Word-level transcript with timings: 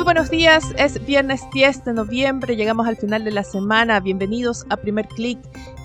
Muy 0.00 0.06
buenos 0.06 0.30
días, 0.30 0.64
es 0.78 1.04
viernes 1.04 1.42
10 1.52 1.84
de 1.84 1.92
noviembre, 1.92 2.56
llegamos 2.56 2.88
al 2.88 2.96
final 2.96 3.22
de 3.22 3.32
la 3.32 3.44
semana, 3.44 4.00
bienvenidos 4.00 4.64
a 4.70 4.78
Primer 4.78 5.06
Click. 5.08 5.38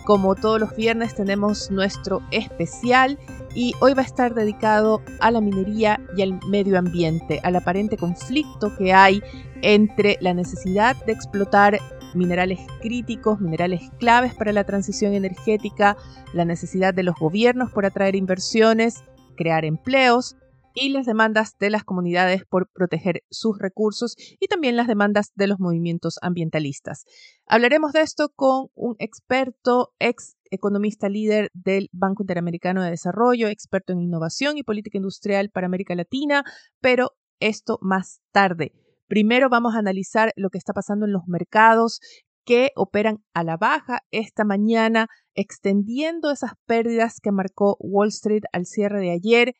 Como 0.06 0.36
todos 0.36 0.58
los 0.58 0.73
viernes 0.73 1.14
tenemos 1.16 1.70
nuestro 1.70 2.22
especial 2.32 3.20
y 3.54 3.73
hoy 3.82 3.94
va 3.94 4.04
a 4.04 4.06
estar 4.06 4.34
dedicado 4.34 5.02
a 5.20 5.32
la 5.32 5.42
minería 5.42 6.00
y 6.16 6.22
al 6.22 6.40
medio 6.48 6.80
ambiente, 6.80 7.42
al 7.44 7.58
aparente 7.58 7.98
conflicto 7.98 8.73
que 8.78 8.94
hay 8.94 9.22
entre 9.62 10.18
la 10.22 10.34
necesidad 10.34 10.95
de 11.06 11.12
explotar 11.12 11.78
minerales 12.14 12.62
críticos, 12.82 13.42
minerales 13.42 13.82
claves 14.00 14.34
para 14.34 14.54
la 14.54 14.64
transición 14.64 15.14
energética, 15.14 15.98
la 16.32 16.45
necesidad 16.45 16.94
de 16.94 17.04
los 17.04 17.16
gobiernos 17.16 17.70
por 17.70 17.86
atraer 17.86 18.16
inversiones, 18.16 19.04
crear 19.36 19.66
empleos 19.66 20.38
y 20.76 20.90
las 20.90 21.08
demandas 21.08 21.58
de 21.58 21.72
las 21.72 21.84
comunidades 21.84 22.44
por 22.46 22.70
proteger 22.70 23.24
sus 23.32 23.58
recursos 23.58 24.16
y 24.40 24.48
también 24.48 24.76
las 24.76 24.88
demandas 24.88 25.32
de 25.34 25.48
los 25.48 25.60
movimientos 25.60 26.20
ambientalistas. 26.22 27.06
Hablaremos 27.48 27.94
de 27.94 28.02
esto 28.02 28.30
con 28.36 28.68
un 28.76 28.96
experto, 29.00 29.94
ex 30.00 30.36
economista 30.52 31.10
líder 31.10 31.50
del 31.54 31.90
Banco 31.92 32.24
Interamericano 32.24 32.84
de 32.84 32.92
Desarrollo, 32.92 33.48
experto 33.48 33.94
en 33.94 34.02
innovación 34.02 34.58
y 34.58 34.64
política 34.64 34.98
industrial 34.98 35.50
para 35.50 35.66
América 35.66 35.95
Latina, 35.95 36.44
pero 36.82 37.14
esto 37.39 37.80
más 37.82 38.20
tarde. 38.32 38.73
Primero 39.08 39.50
vamos 39.50 39.76
a 39.76 39.80
analizar 39.80 40.34
lo 40.36 40.50
que 40.50 40.58
está 40.58 40.73
pasando 40.73 41.06
en 41.06 41.14
los 41.14 41.23
mercados 41.28 42.02
que 42.44 42.72
operan 42.76 43.23
a 43.34 43.44
la 43.44 43.58
baja 43.58 44.02
esta 44.12 44.44
mañana, 44.44 45.08
extendiendo 45.34 46.32
esas 46.32 46.52
pérdidas 46.66 47.20
que 47.22 47.32
marcó 47.32 47.76
Wall 47.80 48.10
Street 48.10 48.44
al 48.52 48.66
cierre 48.66 49.00
de 49.00 49.12
ayer 49.12 49.56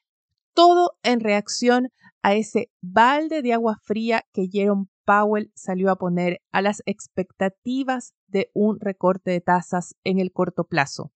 todo 0.56 0.98
en 1.04 1.20
reacción 1.20 1.90
a 2.24 2.34
ese 2.34 2.72
balde 2.82 3.44
de 3.44 3.54
agua 3.54 3.78
fría 3.84 4.24
que 4.34 4.48
Jerome 4.52 4.88
Powell 5.06 5.52
salió 5.54 5.92
a 5.92 5.98
poner 5.98 6.40
a 6.52 6.64
las 6.64 6.82
expectativas 6.88 8.16
de 8.28 8.50
un 8.56 8.80
recorte 8.80 9.30
de 9.30 9.42
tasas 9.42 9.96
en 10.04 10.20
el 10.20 10.32
corto 10.32 10.64
plazo. 10.64 11.12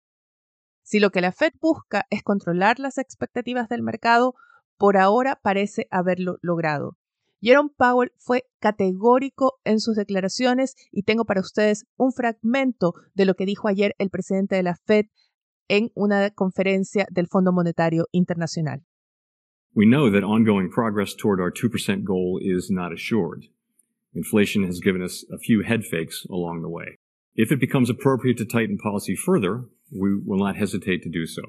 Si 0.83 0.99
lo 0.99 1.11
que 1.11 1.21
la 1.21 1.33
Fed 1.33 1.53
busca 1.61 2.07
es 2.11 2.23
controlar 2.23 2.81
las 2.81 2.99
expectativas 2.99 3.69
del 3.69 3.83
mercado, 3.83 4.35
por 4.77 4.97
ahora 4.97 5.39
parece 5.41 5.87
haberlo 5.91 6.39
logrado. 6.43 6.97
Jerome 7.41 7.71
Powell 7.77 8.13
fue 8.17 8.45
categórico 8.61 9.59
en 9.65 9.79
sus 9.79 9.97
declaraciones 9.97 10.75
y 10.91 11.03
tengo 11.03 11.25
para 11.25 11.41
ustedes 11.41 11.85
un 11.97 12.13
fragmento 12.13 12.95
de 13.15 13.27
lo 13.27 13.35
que 13.35 13.47
dijo 13.47 13.69
ayer 13.69 13.95
el 13.99 14.11
presidente 14.11 14.57
de 14.57 14.63
la 14.63 14.75
Fed 14.75 15.07
en 15.69 15.91
una 15.95 16.31
conferencia 16.31 17.07
del 17.11 17.29
Fondo 17.29 17.53
Monetario 17.53 18.07
Internacional. 18.11 18.85
We 19.77 19.85
know 19.85 20.09
that 20.09 20.25
ongoing 20.25 20.71
progress 20.71 21.13
toward 21.15 21.39
our 21.39 21.51
2% 21.51 22.03
goal 22.03 22.41
is 22.41 22.71
not 22.71 22.95
assured. 22.95 23.45
Inflation 24.15 24.65
has 24.65 24.81
given 24.81 25.03
us 25.03 25.23
a 25.31 25.37
few 25.37 25.63
head 25.63 25.85
fakes 25.85 26.25
along 26.31 26.63
the 26.63 26.71
way. 26.71 26.97
If 27.35 27.53
it 27.53 27.61
becomes 27.61 27.91
appropriate 27.91 28.39
to 28.39 28.47
tighten 28.47 28.79
policy 28.79 29.15
further, 29.15 29.67
we 29.93 30.19
will 30.25 30.39
not 30.39 30.57
hesitate 30.57 31.03
to 31.03 31.11
do 31.11 31.27
so. 31.27 31.43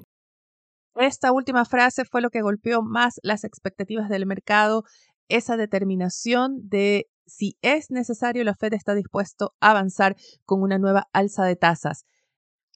Esta 1.00 1.32
última 1.32 1.64
frase 1.64 2.04
fue 2.04 2.20
lo 2.22 2.30
que 2.30 2.42
golpeó 2.42 2.82
más 2.82 3.18
las 3.24 3.46
expectativas 3.46 4.10
del 4.10 4.26
mercado, 4.26 4.84
esa 5.30 5.56
determinación 5.56 6.68
de 6.68 7.06
si 7.26 7.56
es 7.62 7.92
necesario, 7.92 8.44
la 8.44 8.56
Fed 8.56 8.74
está 8.74 8.94
dispuesto 8.94 9.54
a 9.62 9.72
avanzar 9.72 10.18
con 10.44 10.62
una 10.62 10.78
nueva 10.80 11.08
alza 11.14 11.46
de 11.46 11.56
tasas. 11.56 12.04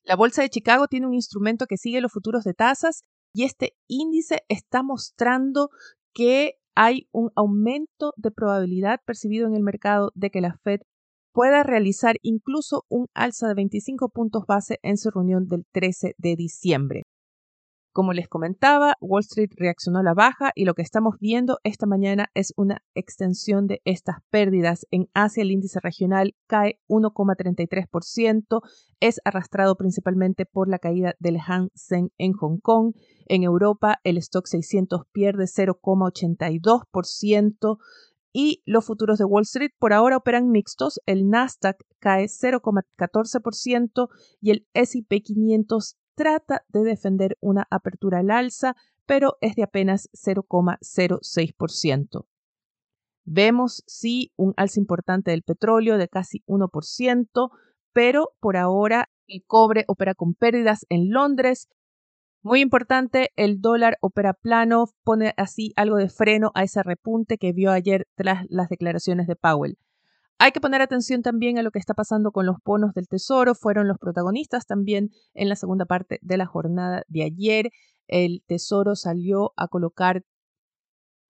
La 0.04 0.16
Bolsa 0.16 0.44
de 0.44 0.50
Chicago 0.50 0.88
tiene 0.88 1.08
un 1.08 1.14
instrumento 1.14 1.66
que 1.68 1.78
sigue 1.78 2.00
los 2.00 2.14
futuros 2.14 2.46
de 2.46 2.54
tasas 2.54 3.04
y 3.34 3.44
este 3.44 3.76
índice 3.88 4.44
está 4.50 4.84
mostrando 4.84 5.70
que 6.14 6.56
hay 6.76 7.08
un 7.12 7.32
aumento 7.36 8.14
de 8.18 8.32
probabilidad 8.32 9.00
percibido 9.06 9.48
en 9.48 9.56
el 9.56 9.64
mercado 9.64 10.12
de 10.16 10.30
que 10.30 10.42
la 10.42 10.58
Fed 10.64 10.82
pueda 11.34 11.64
realizar 11.64 12.16
incluso 12.22 12.86
un 12.90 13.08
alza 13.14 13.48
de 13.48 13.56
25 13.56 14.10
puntos 14.10 14.46
base 14.48 14.80
en 14.84 14.98
su 14.98 15.12
reunión 15.12 15.48
del 15.48 15.66
13 15.72 16.16
de 16.18 16.36
diciembre. 16.36 17.04
Como 17.94 18.14
les 18.14 18.30
comentaba, 18.30 18.96
Wall 19.02 19.20
Street 19.20 19.52
reaccionó 19.58 20.00
a 20.00 20.04
la 20.04 20.14
baja 20.14 20.54
y 20.56 20.64
lo 20.64 20.76
que 20.76 20.82
estamos 20.82 21.16
viendo 21.20 21.60
esta 21.64 21.86
mañana 21.86 22.30
es 22.34 22.54
una 22.56 22.82
extensión 22.96 23.68
de 23.68 23.82
estas 23.84 24.20
pérdidas. 24.30 24.88
En 24.92 25.10
Asia 25.14 25.44
el 25.44 25.52
índice 25.52 25.82
regional 25.82 26.34
cae 26.48 26.80
1,33%, 26.88 28.62
es 29.02 29.20
arrastrado 29.26 29.76
principalmente 29.76 30.46
por 30.46 30.70
la 30.70 30.80
caída 30.80 31.16
del 31.20 31.38
Hang 31.38 31.68
Seng 31.74 32.12
en 32.18 32.32
Hong 32.32 32.60
Kong. 32.62 32.94
En 33.26 33.44
Europa 33.44 34.00
el 34.06 34.18
stock 34.20 34.48
600 34.48 35.02
pierde 35.12 35.44
0,82% 35.44 37.78
y 38.32 38.64
los 38.66 38.86
futuros 38.86 39.20
de 39.20 39.26
Wall 39.26 39.44
Street 39.44 39.72
por 39.78 39.92
ahora 39.92 40.16
operan 40.16 40.50
mixtos. 40.50 41.02
El 41.06 41.28
Nasdaq 41.28 41.76
cae 42.00 42.28
0,14% 42.28 44.08
y 44.40 44.52
el 44.52 44.66
S&P 44.74 45.22
500 45.22 45.98
trata 46.22 46.64
de 46.68 46.84
defender 46.84 47.36
una 47.42 47.66
apertura 47.72 48.20
al 48.20 48.30
alza, 48.30 48.76
pero 49.08 49.38
es 49.42 49.56
de 49.56 49.64
apenas 49.64 50.08
0,06%. 50.14 52.28
Vemos 53.26 53.84
sí 53.88 54.32
un 54.36 54.54
alza 54.56 54.80
importante 54.80 55.32
del 55.32 55.42
petróleo 55.42 55.98
de 55.98 56.08
casi 56.08 56.44
1%, 56.46 57.50
pero 57.92 58.34
por 58.40 58.56
ahora 58.56 59.10
el 59.26 59.44
cobre 59.48 59.84
opera 59.88 60.14
con 60.14 60.36
pérdidas 60.36 60.86
en 60.90 61.10
Londres. 61.10 61.70
Muy 62.44 62.62
importante, 62.62 63.32
el 63.36 63.60
dólar 63.60 63.98
opera 64.00 64.34
plano, 64.34 64.90
pone 65.04 65.34
así 65.38 65.74
algo 65.76 65.98
de 65.98 66.10
freno 66.10 66.52
a 66.54 66.62
ese 66.62 66.84
repunte 66.84 67.40
que 67.40 67.52
vio 67.52 67.72
ayer 67.72 68.06
tras 68.14 68.46
las 68.48 68.70
declaraciones 68.70 69.26
de 69.26 69.36
Powell. 69.36 69.80
Hay 70.44 70.54
que 70.54 70.60
poner 70.60 70.82
atención 70.82 71.22
también 71.22 71.60
a 71.60 71.62
lo 71.62 71.70
que 71.70 71.78
está 71.78 71.94
pasando 71.94 72.32
con 72.32 72.48
los 72.48 72.56
bonos 72.66 72.96
del 72.96 73.08
Tesoro. 73.08 73.54
Fueron 73.54 73.88
los 73.88 74.00
protagonistas 74.00 74.66
también 74.66 75.12
en 75.36 75.50
la 75.50 75.56
segunda 75.56 75.86
parte 75.86 76.18
de 76.24 76.36
la 76.36 76.48
jornada 76.48 77.04
de 77.08 77.22
ayer. 77.22 77.70
El 78.08 78.42
Tesoro 78.48 78.96
salió 78.96 79.54
a 79.56 79.68
colocar 79.68 80.24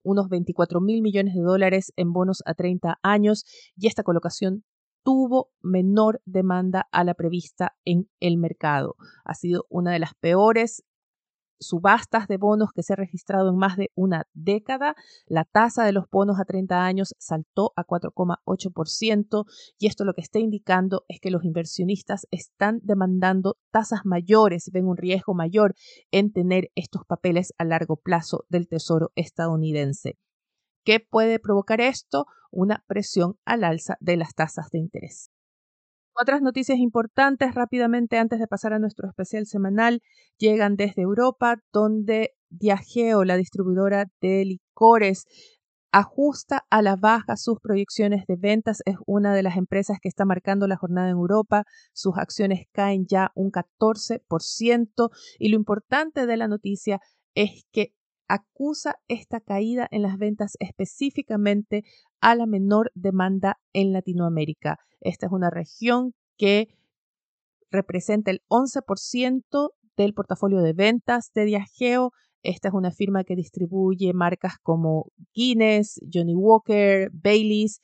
unos 0.02 0.30
24 0.30 0.80
mil 0.80 1.02
millones 1.02 1.34
de 1.34 1.42
dólares 1.42 1.92
en 1.96 2.14
bonos 2.14 2.42
a 2.46 2.54
30 2.54 3.00
años 3.02 3.44
y 3.76 3.86
esta 3.86 4.02
colocación 4.02 4.64
tuvo 5.04 5.50
menor 5.60 6.22
demanda 6.24 6.88
a 6.90 7.04
la 7.04 7.12
prevista 7.12 7.76
en 7.84 8.08
el 8.18 8.38
mercado. 8.38 8.96
Ha 9.26 9.34
sido 9.34 9.66
una 9.68 9.92
de 9.92 9.98
las 9.98 10.14
peores 10.14 10.84
subastas 11.58 12.28
de 12.28 12.36
bonos 12.36 12.70
que 12.74 12.82
se 12.82 12.92
ha 12.92 12.96
registrado 12.96 13.50
en 13.50 13.56
más 13.56 13.76
de 13.76 13.90
una 13.94 14.26
década. 14.32 14.94
La 15.26 15.44
tasa 15.44 15.84
de 15.84 15.92
los 15.92 16.08
bonos 16.10 16.40
a 16.40 16.44
30 16.44 16.84
años 16.84 17.14
saltó 17.18 17.72
a 17.76 17.84
4,8% 17.84 19.44
y 19.78 19.86
esto 19.86 20.04
lo 20.04 20.14
que 20.14 20.20
está 20.20 20.38
indicando 20.38 21.04
es 21.08 21.20
que 21.20 21.30
los 21.30 21.44
inversionistas 21.44 22.26
están 22.30 22.80
demandando 22.82 23.56
tasas 23.70 24.00
mayores, 24.04 24.70
ven 24.72 24.86
un 24.86 24.96
riesgo 24.96 25.34
mayor 25.34 25.74
en 26.10 26.32
tener 26.32 26.70
estos 26.74 27.04
papeles 27.06 27.52
a 27.58 27.64
largo 27.64 27.96
plazo 27.96 28.44
del 28.48 28.68
Tesoro 28.68 29.12
estadounidense. 29.14 30.18
¿Qué 30.84 30.98
puede 31.00 31.38
provocar 31.38 31.80
esto? 31.80 32.26
Una 32.50 32.84
presión 32.86 33.38
al 33.44 33.64
alza 33.64 33.96
de 34.00 34.16
las 34.16 34.34
tasas 34.34 34.68
de 34.70 34.78
interés. 34.78 35.30
Otras 36.22 36.40
noticias 36.40 36.78
importantes 36.78 37.52
rápidamente 37.52 38.16
antes 38.16 38.38
de 38.38 38.46
pasar 38.46 38.72
a 38.72 38.78
nuestro 38.78 39.08
especial 39.08 39.44
semanal 39.44 40.02
llegan 40.38 40.76
desde 40.76 41.02
Europa, 41.02 41.56
donde 41.72 42.30
Diageo, 42.48 43.24
la 43.24 43.36
distribuidora 43.36 44.06
de 44.20 44.44
licores, 44.44 45.24
ajusta 45.90 46.64
a 46.70 46.80
la 46.80 46.94
baja 46.94 47.36
sus 47.36 47.58
proyecciones 47.58 48.24
de 48.28 48.36
ventas. 48.36 48.82
Es 48.84 48.94
una 49.04 49.34
de 49.34 49.42
las 49.42 49.56
empresas 49.56 49.98
que 50.00 50.08
está 50.08 50.24
marcando 50.24 50.68
la 50.68 50.76
jornada 50.76 51.08
en 51.08 51.16
Europa. 51.16 51.64
Sus 51.92 52.16
acciones 52.16 52.66
caen 52.70 53.04
ya 53.08 53.32
un 53.34 53.50
14% 53.50 55.10
y 55.40 55.48
lo 55.48 55.56
importante 55.56 56.26
de 56.26 56.36
la 56.36 56.46
noticia 56.46 57.00
es 57.34 57.64
que 57.72 57.94
acusa 58.32 58.96
esta 59.08 59.40
caída 59.40 59.86
en 59.90 60.00
las 60.00 60.16
ventas 60.16 60.56
específicamente 60.58 61.84
a 62.22 62.34
la 62.34 62.46
menor 62.46 62.90
demanda 62.94 63.58
en 63.74 63.92
Latinoamérica. 63.92 64.78
Esta 65.00 65.26
es 65.26 65.32
una 65.32 65.50
región 65.50 66.14
que 66.38 66.68
representa 67.70 68.30
el 68.30 68.40
11% 68.48 69.72
del 69.98 70.14
portafolio 70.14 70.62
de 70.62 70.72
ventas 70.72 71.30
de 71.34 71.44
Diageo. 71.44 72.12
Esta 72.42 72.68
es 72.68 72.74
una 72.74 72.90
firma 72.90 73.22
que 73.24 73.36
distribuye 73.36 74.14
marcas 74.14 74.54
como 74.62 75.12
Guinness, 75.34 76.00
Johnny 76.10 76.34
Walker, 76.34 77.10
Baileys 77.12 77.80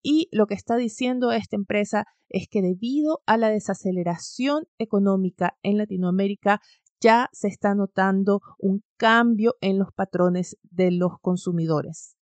Y 0.00 0.28
lo 0.30 0.46
que 0.46 0.54
está 0.54 0.76
diciendo 0.76 1.32
esta 1.32 1.56
empresa 1.56 2.04
es 2.28 2.46
que 2.48 2.62
debido 2.62 3.20
a 3.26 3.36
la 3.36 3.50
desaceleración 3.50 4.66
económica 4.78 5.56
en 5.62 5.76
Latinoamérica, 5.76 6.60
ya 7.00 7.28
se 7.32 7.48
está 7.48 7.74
notando 7.74 8.40
un 8.58 8.82
cambio 8.96 9.56
en 9.60 9.78
los 9.78 9.92
patrones 9.92 10.56
de 10.62 10.90
los 10.90 11.18
consumidores. 11.20 12.16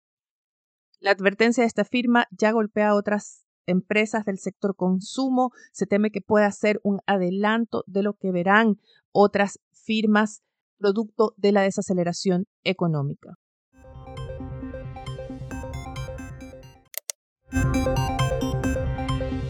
La 0.99 1.11
advertencia 1.11 1.63
de 1.63 1.67
esta 1.67 1.83
firma 1.83 2.27
ya 2.31 2.51
golpea 2.51 2.89
a 2.89 2.95
otras 2.95 3.45
empresas 3.65 4.25
del 4.25 4.39
sector 4.39 4.75
consumo. 4.75 5.51
Se 5.71 5.85
teme 5.85 6.11
que 6.11 6.21
pueda 6.21 6.51
ser 6.51 6.79
un 6.83 6.99
adelanto 7.05 7.83
de 7.87 8.03
lo 8.03 8.13
que 8.13 8.31
verán 8.31 8.79
otras 9.11 9.59
firmas 9.71 10.43
producto 10.77 11.33
de 11.37 11.51
la 11.51 11.61
desaceleración 11.61 12.45
económica. 12.63 13.37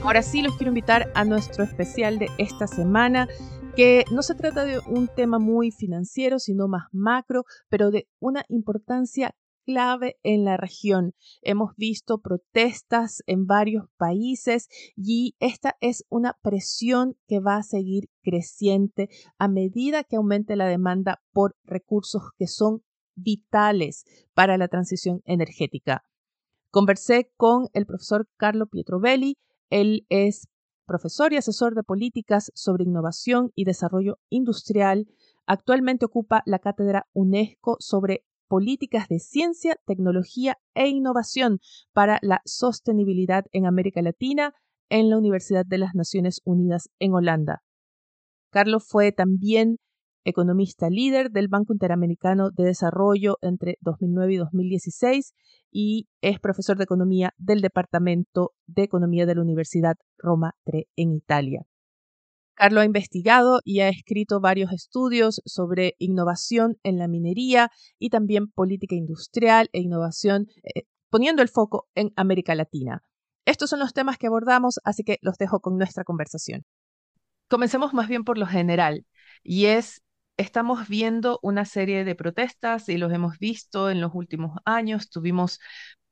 Ahora 0.04 0.22
sí 0.22 0.42
los 0.42 0.56
quiero 0.58 0.70
invitar 0.70 1.12
a 1.16 1.24
nuestro 1.24 1.64
especial 1.64 2.20
de 2.20 2.28
esta 2.38 2.68
semana 2.68 3.28
que 3.75 4.06
no 4.12 4.22
se 4.22 4.36
trata 4.36 4.66
de 4.66 4.80
un 4.80 5.08
tema 5.08 5.40
muy 5.40 5.72
financiero, 5.72 6.38
sino 6.38 6.68
más 6.68 6.84
macro, 6.92 7.44
pero 7.70 7.90
de 7.90 8.08
una 8.20 8.46
importancia 8.50 9.36
clave 9.66 10.18
en 10.24 10.44
la 10.46 10.58
región. 10.58 11.14
Hemos 11.42 11.75
visto 11.75 12.20
protestas 12.20 13.24
en 13.25 13.46
varios 13.48 13.86
países 13.98 14.68
y 14.96 15.36
esta 15.40 15.75
es 15.81 16.06
una 16.10 16.38
presión 16.44 17.16
que 17.28 17.40
va 17.40 17.58
a 17.58 17.64
seguir 17.64 18.10
creciente 18.22 19.10
a 19.38 19.48
medida 19.48 20.04
que 20.04 20.18
aumente 20.18 20.56
la 20.56 20.68
demanda 20.68 21.24
por 21.31 21.56
recursos 21.64 22.24
que 22.38 22.48
son 22.48 22.84
vitales 23.16 24.04
para 24.34 24.58
la 24.58 24.68
transición 24.68 25.22
energética. 25.25 26.04
Conversé 26.70 27.31
con 27.38 27.70
el 27.74 27.86
profesor 27.86 28.28
Carlo 28.38 28.68
Pietrovelli. 28.68 29.38
Él 29.70 30.06
es 30.10 30.48
profesor 30.94 31.34
y 31.34 31.38
asesor 31.38 31.74
de 31.74 31.81
políticas 31.81 32.51
sobre 32.54 32.84
innovación 32.84 33.51
y 33.56 33.63
desarrollo 33.63 34.19
industrial. 34.30 35.07
Actualmente 35.48 36.06
ocupa 36.06 36.44
la 36.45 36.60
cátedra 36.60 37.07
UNESCO 37.13 37.78
sobre 37.80 38.24
políticas 38.48 39.07
de 39.07 39.18
ciencia, 39.18 39.75
tecnología 39.88 40.60
e 40.75 40.88
innovación 40.90 41.57
para 41.94 42.19
la 42.22 42.42
sostenibilidad 42.45 43.45
en 43.54 43.66
América 43.66 44.04
Latina 44.04 44.54
en 44.90 45.10
la 45.10 45.18
Universidad 45.18 45.66
de 45.66 45.80
las 45.80 45.95
Naciones 45.95 46.42
Unidas 46.45 46.92
en 47.00 47.13
Holanda. 47.13 47.63
Carlos 48.51 48.86
fue 48.88 49.12
también 49.12 49.78
economista 50.25 50.90
líder 50.90 51.31
del 51.31 51.48
Banco 51.48 51.74
Interamericano 51.74 52.50
de 52.52 52.64
Desarrollo 52.66 53.38
entre 53.42 53.78
2009 53.81 54.34
y 54.34 54.38
2016 54.38 55.34
y 55.72 56.08
es 56.22 56.40
profesor 56.40 56.78
de 56.78 56.86
economía 56.86 57.34
del 57.38 57.62
Departamento 57.62 58.54
de 58.68 58.84
Economía 58.84 59.25
de 59.25 59.36
la 59.36 59.42
Universidad 59.42 59.96
Roma 60.18 60.56
III 60.66 60.88
en 60.96 61.14
Italia. 61.14 61.66
Carlos 62.56 62.84
ha 62.84 62.86
investigado 62.86 63.62
y 63.64 63.80
ha 63.80 63.90
escrito 63.90 64.40
varios 64.40 64.72
estudios 64.72 65.42
sobre 65.46 65.96
innovación 65.98 66.78
en 66.84 67.00
la 67.00 67.08
minería 67.08 67.72
y 67.98 68.10
también 68.10 68.48
política 68.48 68.96
industrial 68.96 69.70
e 69.74 69.81
innovación, 69.81 70.48
eh, 70.64 70.84
poniendo 71.10 71.42
el 71.42 71.50
foco 71.50 71.88
en 71.96 72.12
América 72.16 72.54
Latina. 72.54 73.02
Estos 73.46 73.70
son 73.70 73.80
los 73.80 73.94
temas 73.94 74.18
que 74.18 74.28
abordamos, 74.28 74.80
así 74.84 75.04
que 75.04 75.18
los 75.22 75.38
dejo 75.38 75.60
con 75.60 75.78
nuestra 75.78 76.04
conversación. 76.04 76.64
Comencemos 77.50 77.94
más 77.94 78.08
bien 78.08 78.24
por 78.24 78.38
lo 78.38 78.46
general, 78.46 79.06
y 79.44 79.66
es 79.66 80.02
estamos 80.38 80.88
viendo 80.88 81.39
una 81.41 81.65
serie 81.65 82.03
de 82.03 82.15
protestas 82.15 82.89
y 82.89 82.97
los 82.97 83.12
hemos 83.13 83.38
visto 83.39 83.89
en 83.89 84.01
los 84.01 84.12
últimos 84.13 84.57
años. 84.65 85.09
Tuvimos 85.09 85.59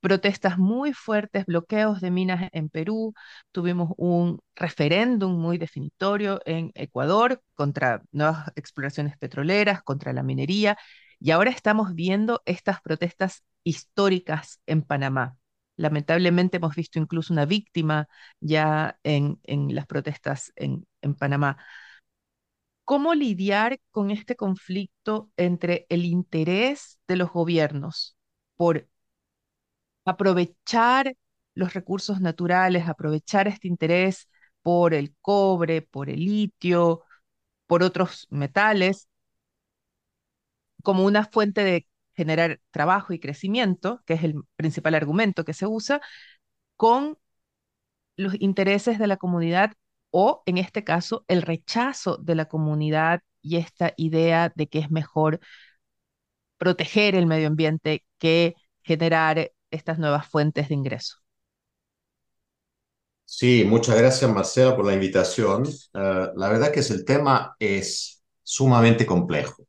protestas 0.02 0.58
muy 0.58 0.94
fuertes, 0.94 1.46
bloqueos 1.46 2.02
de 2.02 2.12
minas 2.12 2.50
en 2.54 2.70
Perú, 2.70 3.14
tuvimos 3.52 3.92
un 3.98 4.40
referéndum 4.56 5.40
muy 5.40 5.58
definitorio 5.58 6.42
en 6.46 6.72
Ecuador 6.76 7.42
contra 7.56 8.02
nuevas 8.12 8.52
exploraciones 8.56 9.18
petroleras, 9.18 9.84
contra 9.84 10.12
la 10.14 10.24
minería, 10.24 10.78
y 11.20 11.32
ahora 11.32 11.52
estamos 11.52 11.94
viendo 11.94 12.42
estas 12.46 12.82
protestas 12.82 13.44
históricas 13.64 14.60
en 14.66 14.82
Panamá. 14.82 15.38
Lamentablemente 15.78 16.58
hemos 16.58 16.76
visto 16.76 17.00
incluso 17.00 17.34
una 17.34 17.46
víctima 17.46 18.08
ya 18.40 19.00
en, 19.04 19.40
las 19.76 19.86
protestas 19.88 20.52
en 20.56 20.86
Panamá. 21.18 21.58
¿Cómo 22.92 23.14
lidiar 23.16 23.80
con 23.92 24.12
este 24.12 24.36
conflicto 24.36 25.32
entre 25.38 25.86
el 25.88 26.04
interés 26.04 27.00
de 27.08 27.16
los 27.16 27.32
gobiernos 27.32 28.18
por 28.58 28.86
aprovechar 30.04 31.16
los 31.54 31.74
recursos 31.74 32.20
naturales, 32.20 32.90
aprovechar 32.90 33.48
este 33.48 33.70
interés 33.70 34.28
por 34.62 34.94
el 34.94 35.16
cobre, 35.22 35.82
por 35.82 36.10
el 36.10 36.20
litio, 36.26 37.04
por 37.66 37.82
otros 37.82 38.28
metales, 38.30 39.08
como 40.84 41.06
una 41.06 41.24
fuente 41.26 41.64
de 41.64 41.88
generar 42.14 42.60
trabajo 42.72 43.14
y 43.14 43.20
crecimiento, 43.20 44.04
que 44.06 44.16
es 44.16 44.24
el 44.26 44.36
principal 44.58 44.96
argumento 44.96 45.46
que 45.46 45.54
se 45.54 45.66
usa, 45.66 46.02
con 46.76 47.18
los 48.18 48.36
intereses 48.42 49.00
de 49.00 49.08
la 49.08 49.18
comunidad 49.18 49.74
o, 50.12 50.44
en 50.46 50.58
este 50.58 50.84
caso, 50.84 51.26
el 51.28 51.42
rechazo 51.42 52.18
de 52.18 52.36
la 52.36 52.46
comunidad 52.46 53.22
y 53.42 53.58
esta 53.58 53.94
idea 53.98 54.52
de 54.56 54.68
que 54.68 54.80
es 54.80 54.92
mejor 54.92 55.40
proteger 56.58 57.16
el 57.16 57.26
medio 57.28 57.48
ambiente 57.48 58.06
que 58.20 58.56
generar 58.84 59.52
estas 59.72 60.00
nuevas 60.00 60.28
fuentes 60.28 60.70
de 60.70 60.76
ingreso. 60.76 61.18
Sí, 63.26 63.64
muchas 63.66 63.98
gracias 63.98 64.30
Marcela 64.30 64.76
por 64.76 64.86
la 64.86 64.94
invitación. 64.94 65.66
Eh, 65.68 66.28
la 66.36 66.50
verdad 66.50 66.72
que 66.72 66.82
el 66.82 67.06
tema 67.06 67.56
es 67.60 68.22
sumamente 68.44 69.06
complejo. 69.06 69.66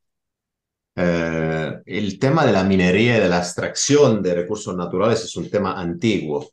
Eh, 0.95 1.81
el 1.85 2.19
tema 2.19 2.45
de 2.45 2.51
la 2.51 2.63
minería 2.63 3.17
y 3.17 3.21
de 3.21 3.29
la 3.29 3.39
extracción 3.39 4.21
de 4.21 4.35
recursos 4.35 4.75
naturales 4.75 5.23
es 5.23 5.35
un 5.35 5.49
tema 5.49 5.79
antiguo 5.79 6.49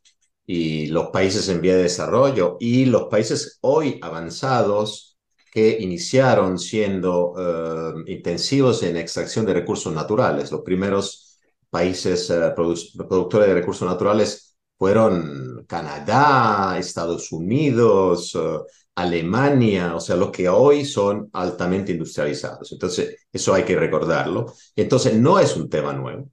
y 0.53 0.89
los 0.89 1.11
países 1.11 1.49
en 1.49 1.61
vía 1.61 1.77
de 1.77 1.85
desarrollo 1.85 2.57
y 2.59 2.85
los 2.87 3.05
países 3.05 3.59
hoy 3.61 4.01
avanzados 4.03 5.17
que 5.53 5.79
iniciaron 5.81 6.59
siendo 6.59 7.35
eh, 7.39 8.13
intensivos 8.13 8.83
en 8.83 8.97
extracción 8.97 9.47
de 9.47 9.55
recursos 9.55 9.93
naturales. 9.95 10.51
Los 10.51 10.63
primeros 10.63 11.39
países 11.71 12.29
eh, 12.31 12.53
productores 12.57 13.47
de 13.47 13.55
recursos 13.55 13.89
naturales 13.89 14.57
fueron 14.77 15.65
Canadá, 15.69 16.77
Estados 16.79 17.31
Unidos, 17.31 18.35
eh, 18.35 18.59
Alemania, 18.97 19.95
o 19.95 20.01
sea, 20.01 20.17
los 20.17 20.33
que 20.33 20.49
hoy 20.49 20.85
son 20.85 21.31
altamente 21.33 21.93
industrializados. 21.93 22.73
Entonces, 22.73 23.17
eso 23.33 23.55
hay 23.55 23.63
que 23.63 23.77
recordarlo. 23.77 24.53
Entonces, 24.75 25.15
no 25.15 25.39
es 25.39 25.57
un 25.57 25.69
tema 25.71 25.93
nuevo. 25.93 26.29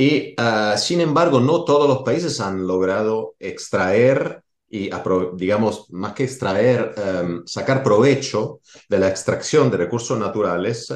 Y 0.00 0.34
ah, 0.36 0.76
sin 0.78 1.00
embargo, 1.00 1.40
no 1.40 1.64
todos 1.64 1.88
los 1.88 2.04
países 2.04 2.40
han 2.40 2.64
logrado 2.64 3.34
extraer 3.40 4.44
y, 4.70 4.90
digamos, 5.34 5.90
más 5.90 6.12
que 6.12 6.22
extraer, 6.22 6.94
em, 6.96 7.42
sacar 7.44 7.82
provecho 7.82 8.60
de 8.88 8.98
la 8.98 9.08
extracción 9.08 9.68
de 9.72 9.78
recursos 9.78 10.16
naturales 10.16 10.94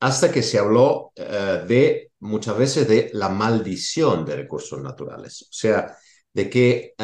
hasta 0.00 0.32
que 0.32 0.42
se 0.42 0.58
habló 0.58 1.12
eh, 1.14 1.64
de 1.68 2.10
muchas 2.20 2.58
veces 2.58 2.88
de 2.88 3.10
la 3.12 3.28
maldición 3.28 4.24
de 4.24 4.34
recursos 4.34 4.82
naturales. 4.82 5.42
O 5.42 5.52
sea, 5.52 5.96
de 6.32 6.50
que 6.50 6.94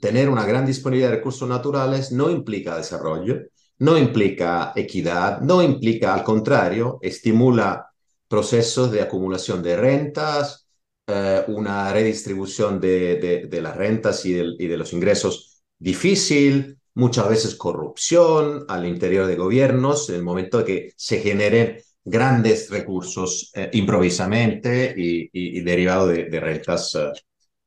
tener 0.00 0.30
una 0.30 0.46
gran 0.46 0.64
disponibilidad 0.64 1.10
de 1.10 1.16
recursos 1.16 1.46
naturales 1.46 2.12
no 2.12 2.30
implica 2.30 2.78
desarrollo, 2.78 3.36
no 3.80 3.98
implica 3.98 4.72
equidad, 4.74 5.40
no 5.42 5.62
implica, 5.62 6.14
al 6.14 6.24
contrario, 6.24 6.98
estimula 7.02 7.89
procesos 8.30 8.92
de 8.92 9.02
acumulación 9.02 9.60
de 9.60 9.76
rentas, 9.76 10.68
eh, 11.08 11.42
una 11.48 11.92
redistribución 11.92 12.80
de, 12.80 13.48
las 13.60 13.76
rentas 13.76 14.24
y 14.24 14.32
de, 14.34 14.76
los 14.76 14.92
ingresos 14.92 15.64
difícil, 15.76 16.78
muchas 16.94 17.28
veces 17.28 17.56
corrupción 17.56 18.66
al 18.68 18.86
interior 18.86 19.26
de 19.26 19.34
gobiernos, 19.34 20.08
en 20.10 20.14
el 20.14 20.22
momento 20.22 20.58
de 20.58 20.64
que 20.64 20.92
se 20.94 21.18
generen 21.18 21.78
grandes 22.04 22.70
recursos 22.70 23.50
eh, 23.52 23.68
improvisamente 23.72 24.94
y, 24.96 25.60
derivados 25.62 26.10
de, 26.10 26.40
rentas 26.40 26.94
eh, 26.94 27.10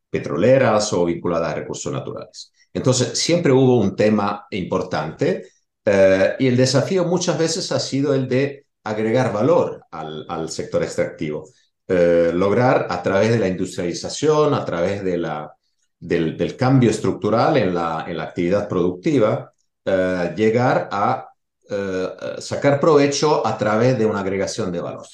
petroleras 0.09 0.93
o 0.93 1.03
vinculadas 1.03 1.51
a 1.51 1.55
recursos 1.55 1.91
naturales. 1.91 2.53
Entonces, 2.71 3.19
siempre 3.19 3.51
hubo 3.51 3.81
un 3.81 3.97
tema 3.97 4.47
importante 4.51 5.43
y 6.39 6.47
el 6.47 6.55
desafío 6.55 7.03
muchas 7.03 7.37
veces 7.37 7.69
ha 7.73 7.79
sido 7.79 8.13
el 8.13 8.29
de 8.29 8.62
agregar 8.83 9.31
valor 9.33 9.85
al, 9.91 10.49
sector 10.49 10.83
extractivo. 10.83 11.49
Eh, 11.87 12.31
lograr 12.33 12.87
a 12.89 13.01
través 13.03 13.31
de 13.31 13.39
la 13.39 13.47
industrialización, 13.47 14.53
a 14.53 14.63
través 14.65 15.03
de 15.03 15.17
la, 15.17 15.53
del, 15.99 16.55
cambio 16.57 16.89
estructural 16.89 17.57
en 17.57 17.73
la, 17.73 17.99
actividad 18.23 18.67
productiva, 18.67 19.53
eh, 19.85 20.33
llegar 20.35 20.89
a 20.91 21.29
eh, 21.69 22.09
sacar 22.39 22.79
provecho 22.79 23.45
a 23.45 23.57
través 23.57 23.97
de 23.97 24.05
una 24.05 24.19
agregación 24.19 24.71
de 24.71 24.81
valor. 24.81 25.05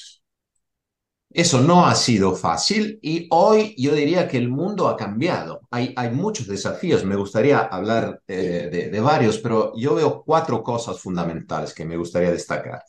Eso 1.31 1.61
no 1.61 1.85
ha 1.85 1.93
sido 1.93 2.35
fácil 2.35 2.97
y 3.03 3.27
hoy 3.29 3.75
yo 3.77 3.93
diría 3.93 4.27
que 4.27 4.37
el 4.37 4.49
mundo 4.49 4.87
ha 4.87 4.97
cambiado. 4.97 5.61
Hay, 5.69 5.93
muchos 6.11 6.47
desafíos, 6.47 7.05
me 7.05 7.15
gustaría 7.15 7.59
hablar 7.59 8.23
de, 8.25 8.99
varios, 8.99 9.37
pero 9.37 9.71
yo 9.77 9.93
veo 9.93 10.23
cuatro 10.25 10.63
cosas 10.63 10.99
fundamentales 10.99 11.73
que 11.75 11.85
me 11.85 11.97
gustaría 11.97 12.31
destacar, 12.31 12.81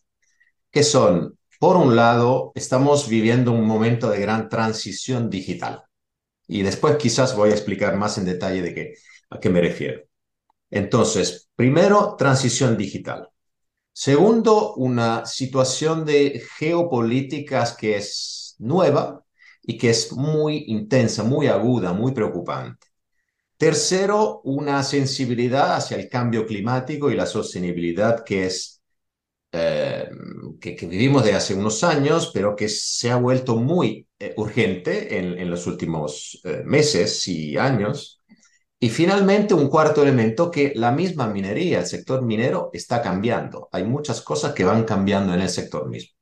que 0.71 0.83
son, 0.83 1.39
por 1.59 1.77
un 1.77 1.97
lado, 1.97 2.53
estamos 2.55 3.09
viviendo 3.09 3.53
un 3.53 3.67
momento 3.67 4.11
de 4.11 4.21
gran 4.21 4.49
transición 4.49 5.31
digital 5.31 5.85
y 6.47 6.62
después 6.62 6.97
quizás 6.97 7.37
voy 7.37 7.50
a 7.50 7.55
explicar 7.55 7.97
más 7.97 8.19
en 8.19 8.25
detalle 8.25 8.62
de 8.62 8.75
qué, 8.75 8.95
a 9.31 9.39
qué 9.39 9.50
me 9.50 9.61
refiero. 9.61 10.03
Entonces, 10.71 11.49
primero, 11.55 12.17
transición 12.17 12.77
digital. 12.77 13.29
Segundo, 13.93 14.75
una 14.75 15.27
situación 15.27 16.05
de 16.05 16.43
geopolíticas 16.59 17.77
que 17.77 17.97
es 17.97 18.57
nueva 18.59 19.25
y 19.62 19.79
que 19.79 19.91
es 19.91 20.12
muy 20.12 20.65
intensa, 20.69 21.23
muy 21.23 21.49
aguda, 21.49 21.93
muy 21.93 22.12
preocupante. 22.12 22.87
Tercero, 23.57 24.41
una 24.45 24.83
sensibilidad 24.83 25.77
hacia 25.77 25.99
el 25.99 26.09
cambio 26.09 26.47
climático 26.47 27.11
y 27.11 27.15
la 27.15 27.27
sostenibilidad 27.27 28.25
que 28.25 28.47
es 28.47 28.79
eh, 29.52 30.09
que, 30.61 30.76
vivimos 30.87 31.25
de 31.25 31.35
hace 31.35 31.54
unos 31.54 31.83
años, 31.83 32.30
pero 32.33 32.54
que 32.54 32.69
se 32.69 33.11
ha 33.11 33.16
vuelto 33.16 33.57
muy 33.57 34.07
eh, 34.19 34.35
urgente 34.37 35.19
en, 35.19 35.50
los 35.50 35.66
últimos 35.66 36.40
eh, 36.45 36.62
meses 36.64 37.26
y 37.28 37.57
años. 37.57 38.23
Y 38.78 38.88
finalmente, 38.88 39.52
un 39.54 39.69
cuarto 39.69 40.02
elemento 40.02 40.50
que 40.50 40.73
la 40.75 40.92
misma 40.92 41.26
minería, 41.26 41.80
el 41.80 41.87
sector 41.87 42.23
minero, 42.23 42.71
está 42.73 43.02
cambiando. 43.02 43.69
Hay 43.73 43.85
muchas 43.85 44.23
cosas 44.23 44.54
que 44.54 44.64
van 44.64 44.85
cambiando 44.85 45.35
en 45.35 45.40
el 45.40 45.49
sector 45.50 45.88
mismo. 45.88 46.12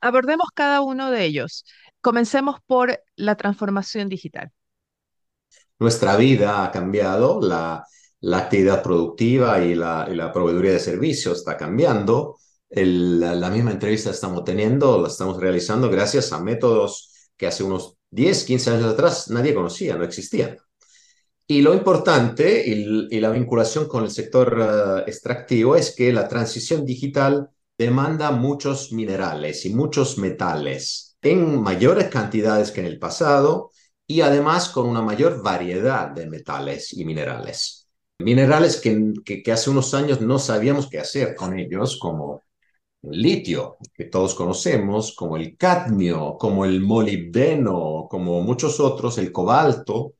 Abordemos 0.00 0.48
cada 0.52 0.80
uno 0.82 1.10
de 1.10 1.24
ellos. 1.24 1.64
Comencemos 2.00 2.56
por 2.66 3.00
la 3.16 3.36
transformación 3.36 4.08
digital. 4.08 4.50
Nuestra 5.78 6.16
vida 6.16 6.64
ha 6.64 6.70
cambiado, 6.70 7.40
la, 7.40 7.84
la 8.20 8.38
actividad 8.38 8.82
productiva 8.82 9.60
y 9.60 9.74
la, 9.74 10.08
y 10.10 10.14
la, 10.14 10.32
proveeduría 10.32 10.72
de 10.72 10.80
servicios 10.80 11.38
está 11.38 11.56
cambiando. 11.56 12.36
La, 12.74 13.34
la 13.34 13.50
misma 13.50 13.72
entrevista 13.72 14.10
estamos 14.10 14.44
teniendo, 14.44 15.00
la 15.00 15.08
estamos 15.08 15.38
realizando 15.38 15.90
gracias 15.90 16.32
a 16.32 16.42
métodos 16.42 17.30
que 17.36 17.46
hace 17.46 17.64
unos 17.64 17.96
10, 18.10 18.44
15 18.44 18.70
años 18.70 18.92
atrás 18.92 19.30
nadie 19.30 19.54
conocía, 19.54 19.96
no 19.96 20.04
existían. 20.04 20.56
Y 21.46 21.60
lo 21.60 21.74
importante 21.74 22.66
y, 22.66 23.20
la 23.20 23.30
vinculación 23.30 23.86
con 23.86 24.04
el 24.04 24.10
sector 24.10 24.58
eh, 24.58 25.04
extractivo 25.06 25.76
es 25.76 25.94
que 25.94 26.12
la 26.12 26.28
transición 26.28 26.86
digital 26.86 27.50
demanda 27.76 28.30
muchos 28.30 28.92
minerales 28.92 29.66
y 29.66 29.74
muchos 29.74 30.18
metales 30.18 31.16
en 31.20 31.60
mayores 31.60 32.08
cantidades 32.08 32.70
que 32.70 32.80
en 32.80 32.86
el 32.86 32.98
pasado 32.98 33.70
y 34.06 34.20
además 34.20 34.68
con 34.68 34.86
una 34.86 35.02
mayor 35.02 35.42
variedad 35.42 36.08
de 36.08 36.26
metales 36.26 36.92
y 36.92 37.04
minerales. 37.04 37.88
Minerales 38.18 38.80
que, 38.80 39.12
que, 39.24 39.52
hace 39.52 39.70
unos 39.70 39.94
años 39.94 40.20
no 40.20 40.38
sabíamos 40.38 40.88
qué 40.88 41.00
hacer 41.00 41.34
con 41.34 41.58
ellos, 41.58 41.98
como 41.98 42.36
el 42.36 42.51
litio, 43.02 43.78
que 43.94 44.04
todos 44.04 44.34
conocemos, 44.34 45.14
como 45.14 45.36
el 45.36 45.56
cadmio, 45.56 46.36
como 46.38 46.64
el 46.64 46.80
molibdeno, 46.80 48.06
como 48.10 48.42
muchos 48.42 48.78
otros, 48.80 49.18
el 49.18 49.32
cobalto, 49.32 50.14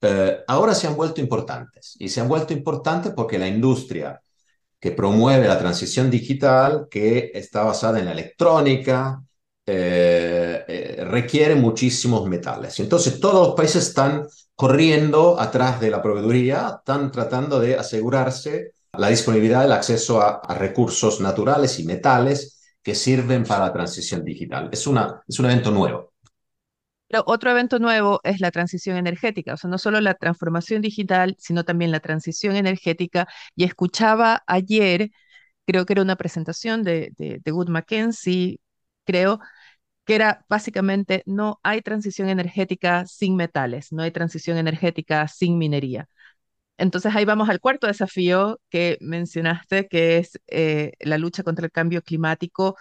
eh, 0.00 0.38
ahora 0.48 0.74
se 0.74 0.86
han 0.86 0.96
vuelto 0.96 1.20
importantes 1.20 1.96
y 1.98 2.08
se 2.08 2.20
han 2.20 2.28
vuelto 2.28 2.52
importantes 2.52 3.12
porque 3.14 3.38
la 3.38 3.48
industria 3.48 4.20
que 4.78 4.92
promueve 4.92 5.48
la 5.48 5.58
transición 5.58 6.10
digital, 6.10 6.88
que 6.90 7.30
está 7.34 7.62
basada 7.64 7.98
en 7.98 8.06
la 8.06 8.12
electrónica, 8.12 9.22
eh, 9.66 10.64
eh, 10.68 11.04
requiere 11.06 11.54
muchísimos 11.54 12.28
metales. 12.28 12.78
Entonces 12.80 13.18
todos 13.18 13.48
los 13.48 13.54
países 13.56 13.88
están 13.88 14.26
corriendo 14.54 15.40
atrás 15.40 15.80
de 15.80 15.90
la 15.90 16.02
proveeduría, 16.02 16.76
están 16.80 17.10
tratando 17.10 17.58
de 17.60 17.76
asegurarse 17.76 18.72
la 18.98 19.08
disponibilidad 19.08 19.62
del 19.62 19.72
acceso 19.72 20.20
a, 20.20 20.40
recursos 20.54 21.20
naturales 21.20 21.78
y 21.78 21.84
metales 21.84 22.60
que 22.82 22.94
sirven 22.94 23.44
para 23.44 23.66
la 23.66 23.72
transición 23.72 24.24
digital. 24.24 24.68
Es, 24.72 24.86
un 24.86 24.98
evento 25.44 25.70
nuevo 25.70 26.14
otro 27.26 27.50
evento 27.50 27.78
nuevo 27.78 28.20
es 28.24 28.40
la 28.40 28.50
transición 28.50 28.96
energética, 28.96 29.54
o 29.54 29.56
sea, 29.56 29.70
no 29.70 29.78
solo 29.78 30.00
la 30.00 30.14
transformación 30.14 30.82
digital, 30.82 31.36
sino 31.38 31.64
también 31.64 31.90
la 31.92 32.00
transición 32.00 32.56
energética. 32.56 33.28
Y 33.54 33.64
escuchaba 33.64 34.42
ayer, 34.46 35.10
creo 35.66 35.86
que 35.86 35.94
era 35.94 36.02
una 36.02 36.16
presentación 36.16 36.82
de, 36.82 37.12
de, 37.16 37.40
de 37.44 37.52
Wood 37.52 37.68
Mackenzie, 37.68 38.60
creo, 39.04 39.40
que 40.04 40.14
era 40.16 40.44
básicamente 40.48 41.22
no 41.26 41.60
hay 41.62 41.82
transición 41.82 42.28
energética 42.28 43.06
sin 43.06 43.36
metales, 43.36 43.92
no 43.92 44.02
hay 44.02 44.10
transición 44.12 44.58
energética 44.58 45.28
sin 45.28 45.58
minería. 45.58 46.08
Entonces 46.78 47.14
ahí 47.14 47.24
vamos 47.24 47.48
al 47.48 47.60
cuarto 47.60 47.86
desafío 47.86 48.60
que 48.70 48.98
mencionaste, 49.00 49.88
que 49.88 50.18
es 50.18 50.40
eh, 50.48 50.92
la 51.00 51.18
lucha 51.18 51.42
contra 51.42 51.64
el 51.66 51.72
cambio 51.72 52.02
climático. 52.02 52.76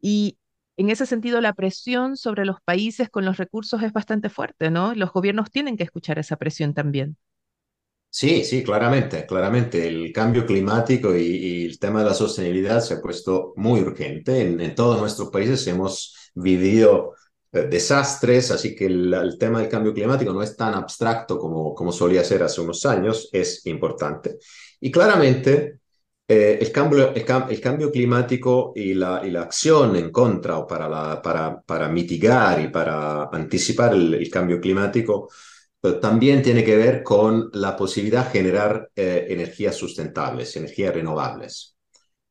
Y 0.00 0.38
en 0.76 0.90
ese 0.90 1.06
sentido, 1.06 1.40
la 1.40 1.54
presión 1.54 2.16
sobre 2.16 2.44
los 2.44 2.56
países 2.64 3.08
con 3.10 3.24
los 3.24 3.36
recursos 3.36 3.82
es 3.82 3.92
bastante 3.92 4.28
fuerte, 4.28 4.70
¿no? 4.70 4.94
Los 4.94 5.12
gobiernos 5.12 5.50
tienen 5.50 5.76
que 5.76 5.84
escuchar 5.84 6.18
esa 6.18 6.36
presión 6.36 6.74
también. 6.74 7.16
Sí, 8.10 8.44
sí, 8.44 8.62
claramente, 8.62 9.26
claramente. 9.26 9.88
El 9.88 10.12
cambio 10.12 10.46
climático 10.46 11.16
y, 11.16 11.64
el 11.66 11.78
tema 11.80 12.00
de 12.00 12.06
la 12.06 12.14
sostenibilidad 12.14 12.80
se 12.80 12.94
ha 12.94 13.00
puesto 13.00 13.52
muy 13.56 13.80
urgente. 13.80 14.40
En, 14.40 14.74
todos 14.76 15.00
nuestros 15.00 15.30
países 15.30 15.66
hemos 15.66 16.14
vivido 16.34 17.14
eh, 17.54 17.66
desastres, 17.70 18.50
así 18.50 18.74
que 18.74 18.86
el, 18.86 19.36
tema 19.38 19.60
del 19.60 19.68
cambio 19.68 19.94
climático 19.94 20.32
no 20.32 20.42
es 20.42 20.56
tan 20.56 20.74
abstracto 20.74 21.38
como, 21.38 21.74
como 21.74 21.92
solía 21.92 22.24
ser 22.24 22.42
hace 22.42 22.60
unos 22.60 22.84
años, 22.86 23.28
es 23.32 23.64
importante. 23.66 24.38
Y 24.80 24.90
claramente 24.90 25.78
eh, 26.26 26.58
el, 26.60 26.72
cambio, 26.72 27.14
el, 27.14 27.60
cambio 27.60 27.90
climático 27.92 28.72
y 28.74 28.94
la, 28.94 29.20
y 29.24 29.30
la, 29.30 29.42
acción 29.42 29.94
en 29.94 30.10
contra 30.10 30.56
o 30.58 30.66
para, 30.66 30.88
la, 30.88 31.20
para, 31.20 31.60
para 31.60 31.88
mitigar 31.88 32.60
y 32.62 32.68
para 32.68 33.24
anticipar 33.24 33.92
el, 33.92 34.30
cambio 34.30 34.58
climático 34.58 35.28
eh, 35.82 35.92
también 36.00 36.42
tiene 36.42 36.64
que 36.64 36.76
ver 36.76 37.02
con 37.02 37.50
la 37.52 37.76
posibilidad 37.76 38.24
de 38.24 38.30
generar 38.30 38.90
eh, 38.96 39.26
energías 39.28 39.76
sustentables, 39.76 40.56
energías 40.56 40.94
renovables. 40.94 41.76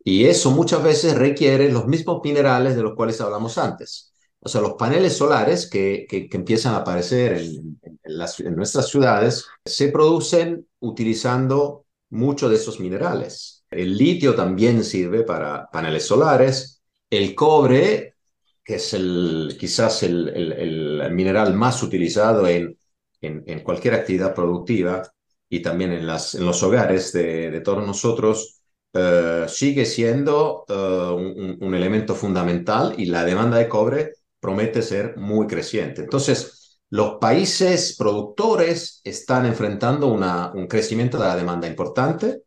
Y 0.03 0.25
eso 0.25 0.51
muchas 0.51 0.83
veces 0.83 1.15
requiere 1.15 1.71
los 1.71 1.87
mismos 1.87 2.21
minerales 2.23 2.75
de 2.75 2.83
los 2.83 2.95
cuales 2.95 3.21
hablamos 3.21 3.57
antes. 3.59 4.12
O 4.45 4.49
sea, 4.49 4.61
los 4.61 4.73
paneles 4.73 5.15
solares 5.15 5.69
que, 5.69 6.05
que, 6.09 6.27
empiezan 6.31 6.73
a 6.73 6.77
aparecer 6.77 7.33
en, 7.33 7.79
en 8.03 8.55
nuestras 8.55 8.89
ciudades 8.89 9.45
se 9.63 9.87
producen 9.87 10.67
utilizando 10.79 11.85
muchos 12.09 12.49
de 12.49 12.57
esos 12.57 12.79
minerales. 12.79 13.63
El 13.69 13.97
litio 13.97 14.35
también 14.35 14.83
sirve 14.83 15.23
para 15.23 15.69
paneles 15.71 16.05
solares. 16.05 16.81
El 17.09 17.33
cobre, 17.35 18.15
que 18.63 18.75
es 18.75 18.93
el, 18.93 19.55
quizás 19.59 20.03
el, 20.03 20.29
el, 20.29 21.11
mineral 21.13 21.53
más 21.53 21.81
utilizado 21.81 22.47
en, 22.47 22.77
en, 23.21 23.63
cualquier 23.63 23.93
actividad 23.95 24.35
productiva 24.35 25.01
y 25.49 25.61
también 25.61 25.91
en, 25.91 26.05
las, 26.05 26.35
en 26.35 26.45
los 26.45 26.61
hogares 26.63 27.13
de, 27.13 27.49
de 27.49 27.61
todos 27.61 27.85
nosotros, 27.85 28.59
eh, 28.93 29.45
sigue 29.47 29.85
siendo 29.85 30.65
eh, 30.67 30.73
un, 30.73 31.57
un, 31.61 31.75
elemento 31.75 32.13
fundamental 32.13 32.93
y 32.97 33.05
la 33.05 33.23
demanda 33.23 33.57
de 33.57 33.69
cobre 33.69 34.13
promete 34.43 34.81
ser 34.81 35.15
muy 35.15 35.47
creciente. 35.47 36.01
Entonces, 36.01 36.79
los 36.89 37.15
países 37.15 37.95
productores 37.97 38.99
están 39.05 39.45
enfrentando 39.45 40.07
un 40.09 40.67
crecimiento 40.67 41.17
de 41.17 41.27
la 41.27 41.37
demanda 41.37 41.65
importante. 41.65 42.43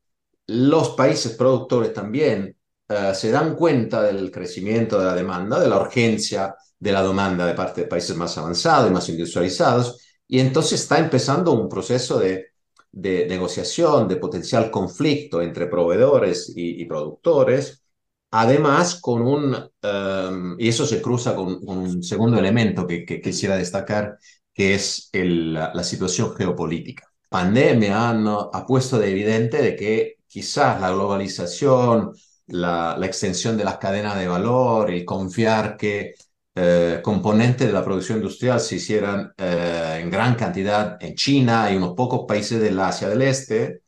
Los 0.46 0.90
países 0.90 1.32
productores 1.32 1.94
también 1.94 2.54
eh, 2.88 3.12
se 3.14 3.30
dan 3.30 3.56
cuenta 3.56 4.02
del 4.02 4.30
crecimiento 4.30 4.98
de 4.98 5.06
la 5.06 5.14
demanda, 5.14 5.58
de 5.58 5.68
la 5.68 5.80
urgencia 5.80 6.54
de 6.78 6.92
la 6.92 7.02
demanda 7.02 7.46
de 7.46 7.54
parte 7.54 7.80
de 7.80 7.86
países 7.86 8.14
más 8.14 8.36
avanzados 8.36 8.90
y 8.90 8.92
más 8.92 9.08
industrializados, 9.08 9.98
y 10.28 10.40
entonces 10.40 10.82
está 10.82 10.98
empezando 10.98 11.52
un 11.52 11.68
proceso 11.68 12.18
de, 12.18 12.52
negociación, 12.92 14.06
de 14.06 14.16
potencial 14.16 14.70
conflicto 14.70 15.40
entre 15.42 15.66
proveedores 15.66 16.52
y, 16.54 16.84
productores, 16.84 17.85
además 18.40 19.00
con 19.00 19.22
un, 19.22 19.56
em, 19.82 20.56
y 20.58 20.68
eso 20.68 20.86
se 20.86 21.00
cruza 21.00 21.34
con, 21.34 21.58
un 21.62 22.02
segundo 22.02 22.38
elemento 22.38 22.86
que, 22.86 23.04
quisiera 23.22 23.56
destacar, 23.56 24.18
que 24.52 24.74
es 24.74 25.08
la, 25.12 25.82
situación 25.84 26.34
geopolítica. 26.34 27.04
Pandemia 27.28 28.10
ha 28.10 28.66
puesto 28.66 28.98
de 28.98 29.10
evidente 29.10 29.62
de 29.62 29.76
que 29.76 30.16
quizás 30.26 30.80
la 30.80 30.90
globalización, 30.90 32.12
la, 32.48 32.98
extensión 33.04 33.56
de 33.56 33.64
las 33.64 33.78
cadenas 33.78 34.18
de 34.18 34.28
valor, 34.28 34.90
el 34.90 35.04
confiar 35.04 35.76
que 35.76 36.14
eh, 36.54 37.00
componentes 37.02 37.66
de 37.66 37.72
la 37.72 37.84
producción 37.84 38.18
industrial 38.18 38.60
se 38.60 38.76
hicieran 38.76 39.32
eh, 39.36 40.00
en 40.02 40.10
gran 40.10 40.34
cantidad 40.34 40.96
en 41.00 41.14
China 41.14 41.70
y 41.72 41.76
unos 41.76 41.94
pocos 41.94 42.24
países 42.28 42.60
del 42.60 42.78
Asia 42.80 43.08
del 43.08 43.22
Este, 43.22 43.82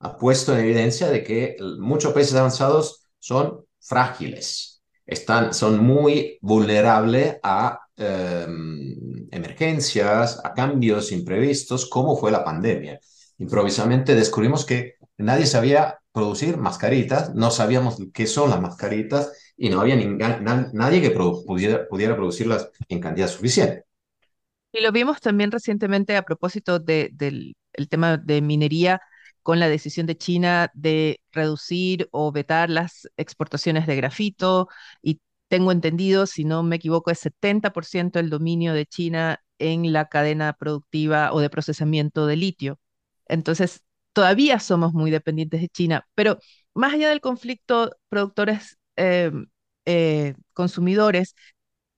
ha 0.00 0.16
puesto 0.16 0.52
en 0.54 0.60
evidencia 0.60 1.08
de 1.08 1.22
que 1.22 1.56
muchos 1.78 2.12
países 2.12 2.34
avanzados 2.34 3.06
son 3.18 3.63
frágiles, 3.84 4.82
están, 5.06 5.52
son 5.54 5.84
muy 5.84 6.38
vulnerables 6.40 7.36
a 7.42 7.80
em, 7.96 9.28
emergencias, 9.30 10.40
a 10.42 10.54
cambios 10.54 11.12
imprevistos, 11.12 11.88
como 11.88 12.16
fue 12.16 12.30
la 12.32 12.44
pandemia. 12.44 12.98
Improvisamente 13.38 14.14
descubrimos 14.14 14.64
que 14.64 14.94
nadie 15.18 15.46
sabía 15.46 15.98
producir 16.12 16.56
mascaritas, 16.56 17.34
no 17.34 17.50
sabíamos 17.50 17.98
qué 18.12 18.26
son 18.26 18.50
las 18.50 18.60
mascaritas 18.60 19.32
y 19.56 19.68
no 19.68 19.80
había 19.80 19.96
nadie 19.96 21.02
que 21.02 21.10
pudiera, 21.10 21.86
pudiera 21.88 22.16
producirlas 22.16 22.70
en 22.88 23.00
cantidad 23.00 23.28
suficiente. 23.28 23.84
Y 24.72 24.80
lo 24.80 24.90
vimos 24.90 25.20
también 25.20 25.52
recientemente 25.52 26.16
a 26.16 26.22
propósito 26.22 26.78
del 26.78 27.54
tema 27.88 28.16
de 28.16 28.40
minería 28.40 29.00
con 29.44 29.60
la 29.60 29.68
decisión 29.68 30.06
de 30.06 30.16
China 30.18 30.72
de 30.74 31.20
reducir 31.32 32.08
o 32.12 32.32
vetar 32.32 32.70
las 32.70 33.08
exportaciones 33.18 33.86
de 33.86 33.96
grafito 33.96 34.68
y 35.02 35.20
tengo 35.48 35.72
entendido, 35.72 36.26
si 36.26 36.44
no 36.44 36.62
me 36.64 36.76
equivoco, 36.76 37.10
es 37.12 37.20
70% 37.20 38.18
el 38.18 38.30
dominio 38.30 38.74
de 38.74 38.86
China 38.86 39.40
en 39.58 39.92
la 39.92 40.08
cadena 40.08 40.54
productiva 40.54 41.32
o 41.32 41.40
de 41.40 41.50
procesamiento 41.50 42.26
de 42.26 42.36
litio. 42.36 42.80
Entonces, 43.28 43.82
todavía 44.12 44.58
somos 44.60 44.94
muy 44.94 45.10
dependientes 45.10 45.60
de 45.60 45.68
China, 45.68 46.08
pero 46.14 46.38
más 46.74 46.94
allá 46.94 47.08
del 47.10 47.20
conflicto 47.20 47.90
productores 48.08 48.78
eh, 48.96 49.30
eh, 49.86 50.34
consumidores, 50.54 51.34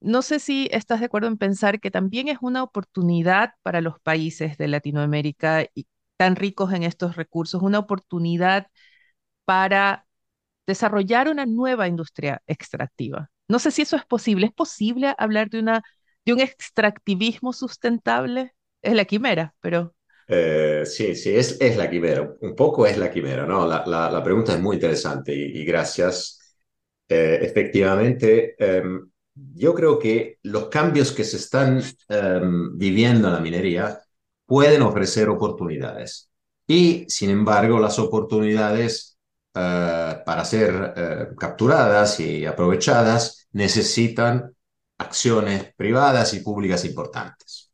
no 0.00 0.22
sé 0.22 0.38
si 0.40 0.68
estás 0.72 1.00
de 1.00 1.06
acuerdo 1.06 1.28
en 1.28 1.38
pensar 1.38 1.80
que 1.80 1.90
también 1.90 2.28
es 2.28 2.38
una 2.40 2.62
oportunidad 2.62 3.52
para 3.62 3.80
los 3.80 3.98
países 4.00 4.58
de 4.58 4.68
Latinoamérica 4.68 5.66
y 5.74 5.86
tan 6.16 6.36
ricos 6.36 6.72
en 6.72 6.82
estos 6.82 7.16
recursos, 7.16 7.62
una 7.62 7.78
oportunidad 7.78 8.68
para 9.44 10.06
desarrollar 10.66 11.28
una 11.28 11.46
nueva 11.46 11.88
industria 11.88 12.42
extractiva. 12.46 13.30
No 13.48 13.58
sé 13.58 13.70
si 13.70 13.82
eso 13.82 13.96
es 13.96 14.04
posible. 14.04 14.46
¿Es 14.46 14.52
posible 14.52 15.14
hablar 15.18 15.48
de, 15.50 15.60
una, 15.60 15.82
de 16.24 16.32
un 16.32 16.40
extractivismo 16.40 17.52
sustentable? 17.52 18.54
Es 18.82 18.94
la 18.94 19.04
quimera, 19.04 19.54
pero... 19.60 19.94
Eh, 20.28 20.82
sí, 20.84 21.14
sí, 21.14 21.36
es, 21.36 21.60
es 21.60 21.76
la 21.76 21.88
quimera. 21.88 22.34
Un 22.40 22.56
poco 22.56 22.86
es 22.86 22.98
la 22.98 23.10
quimera, 23.10 23.46
¿no? 23.46 23.66
La, 23.66 23.84
la, 23.86 24.22
pregunta 24.24 24.52
es 24.54 24.60
muy 24.60 24.76
interesante 24.76 25.32
y, 25.32 25.64
gracias. 25.64 26.40
Eh, 27.08 27.38
efectivamente, 27.42 28.56
em, 28.58 29.08
yo 29.34 29.72
creo 29.74 29.98
que 30.00 30.38
los 30.42 30.68
cambios 30.68 31.12
que 31.12 31.22
se 31.22 31.36
están 31.36 31.80
em, 32.08 32.76
viviendo 32.76 33.28
en 33.28 33.34
la 33.34 33.40
minería 33.40 34.00
pueden 34.46 34.82
ofrecer 34.82 35.28
oportunidades. 35.28 36.30
Y, 36.66 37.04
sin 37.08 37.30
embargo, 37.30 37.78
las 37.78 37.98
oportunidades 37.98 39.16
eh, 39.54 40.18
para 40.26 40.44
ser 40.44 40.94
eh, 40.96 41.26
capturadas 41.38 42.20
y 42.20 42.44
aprovechadas 42.44 43.48
necesitan 43.52 44.54
acciones 44.98 45.72
privadas 45.76 46.34
y 46.34 46.40
públicas 46.40 46.84
importantes. 46.84 47.70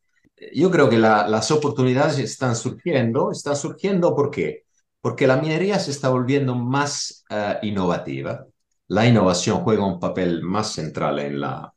Yo 0.53 0.69
creo 0.71 0.89
que 0.89 0.97
las 0.97 1.51
oportunidades 1.51 2.19
están 2.19 2.55
surgiendo. 2.55 3.31
Están 3.31 3.55
surgiendo 3.55 4.15
¿por 4.15 4.29
qué? 4.29 4.63
Porque 5.01 5.27
la 5.27 5.37
minería 5.37 5.79
se 5.79 5.91
está 5.91 6.09
volviendo 6.09 6.55
más 6.55 7.25
eh, 7.29 7.59
innovativa. 7.63 8.45
La 8.87 9.07
innovación 9.07 9.59
juega 9.59 9.85
un 9.85 9.99
papel 9.99 10.43
más 10.43 10.73
central 10.73 11.19
en, 11.19 11.39
la, 11.39 11.73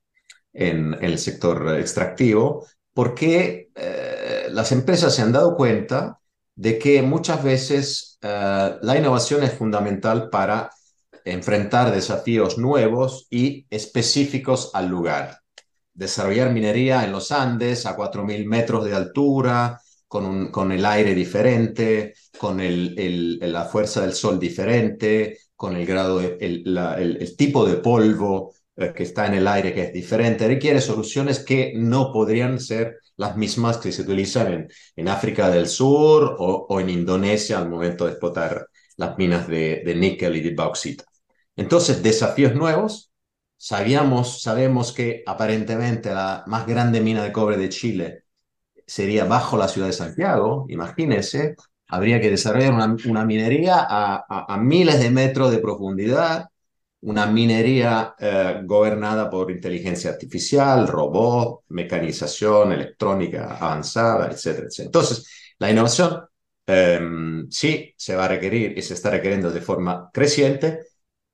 en, 0.52 0.94
el 1.00 1.18
sector 1.18 1.78
extractivo 1.78 2.66
porque 2.92 3.70
las 4.50 4.72
empresas 4.72 5.14
se 5.14 5.22
han 5.22 5.32
dado 5.32 5.56
cuenta 5.56 6.20
de 6.54 6.78
que 6.78 7.02
muchas 7.02 7.42
veces 7.42 8.18
eh, 8.22 8.76
la 8.80 8.96
innovación 8.96 9.42
es 9.42 9.52
fundamental 9.52 10.30
para 10.30 10.70
enfrentar 11.24 11.92
desafíos 11.92 12.56
nuevos 12.56 13.26
y 13.30 13.66
específicos 13.70 14.70
al 14.74 14.88
lugar. 14.88 15.40
Desarrollar 15.92 16.52
minería 16.52 17.04
en 17.04 17.12
los 17.12 17.32
Andes 17.32 17.84
a 17.86 17.96
4.000 17.96 18.46
metros 18.46 18.84
de 18.84 18.94
altura, 18.94 19.80
con, 20.08 20.72
el 20.72 20.86
aire 20.86 21.14
diferente, 21.14 22.14
con 22.38 22.58
la 22.58 23.64
fuerza 23.64 24.02
del 24.02 24.14
sol 24.14 24.38
diferente, 24.38 25.38
con 25.54 25.76
el 25.76 25.84
grado, 25.84 26.20
el, 26.20 27.34
tipo 27.36 27.66
de 27.66 27.76
polvo 27.76 28.54
eh, 28.76 28.92
que 28.94 29.02
está 29.02 29.26
en 29.26 29.34
el 29.34 29.48
aire 29.48 29.74
que 29.74 29.82
es 29.82 29.92
diferente, 29.92 30.46
requiere 30.46 30.80
soluciones 30.80 31.40
que 31.40 31.72
no 31.76 32.12
podrían 32.12 32.60
ser 32.60 33.00
las 33.16 33.36
mismas 33.36 33.78
que 33.78 33.92
se 33.92 34.02
utilizan 34.02 34.52
en, 34.52 34.68
en 34.96 35.08
África 35.08 35.48
del 35.50 35.68
Sur 35.68 36.36
o, 36.38 36.80
en 36.80 36.90
Indonesia 36.90 37.58
al 37.58 37.68
momento 37.68 38.04
de 38.04 38.12
explotar 38.12 38.66
las 38.96 39.16
minas 39.18 39.48
de, 39.48 39.82
de 39.84 39.94
níquel 39.94 40.36
y 40.36 40.40
de 40.40 40.54
bauxita. 40.54 41.04
Entonces, 41.56 42.02
desafíos 42.02 42.54
nuevos. 42.54 43.10
Sabíamos, 43.58 44.42
sabemos 44.42 44.92
que 44.92 45.22
aparentemente 45.26 46.12
la 46.12 46.44
más 46.46 46.66
grande 46.66 47.00
mina 47.00 47.22
de 47.24 47.32
cobre 47.32 47.56
de 47.56 47.70
Chile 47.70 48.24
sería 48.86 49.24
bajo 49.24 49.56
la 49.56 49.68
ciudad 49.68 49.88
de 49.88 49.92
Santiago, 49.92 50.66
imagínense, 50.68 51.56
habría 51.88 52.20
que 52.20 52.30
desarrollar 52.30 52.72
una, 52.72 52.96
una 53.06 53.24
minería 53.24 53.76
a, 53.88 54.24
a, 54.54 54.56
miles 54.58 55.00
de 55.00 55.10
metros 55.10 55.50
de 55.50 55.58
profundidad, 55.58 56.48
una 57.02 57.26
minería 57.26 58.14
eh, 58.18 58.60
gobernada 58.64 59.30
por 59.30 59.50
inteligencia 59.50 60.10
artificial, 60.10 60.88
robot, 60.88 61.64
mecanización, 61.68 62.72
electrónica 62.72 63.56
avanzada, 63.56 64.28
etcétera, 64.30 64.66
etcétera. 64.66 64.86
Entonces, 64.86 65.26
la 65.58 65.70
innovación 65.70 66.22
em, 66.66 67.48
sí 67.50 67.94
se 67.96 68.16
va 68.16 68.24
a 68.24 68.28
requerir 68.28 68.76
y 68.76 68.82
se 68.82 68.94
está 68.94 69.10
requiriendo 69.10 69.50
de 69.50 69.60
forma 69.60 70.10
creciente, 70.12 70.80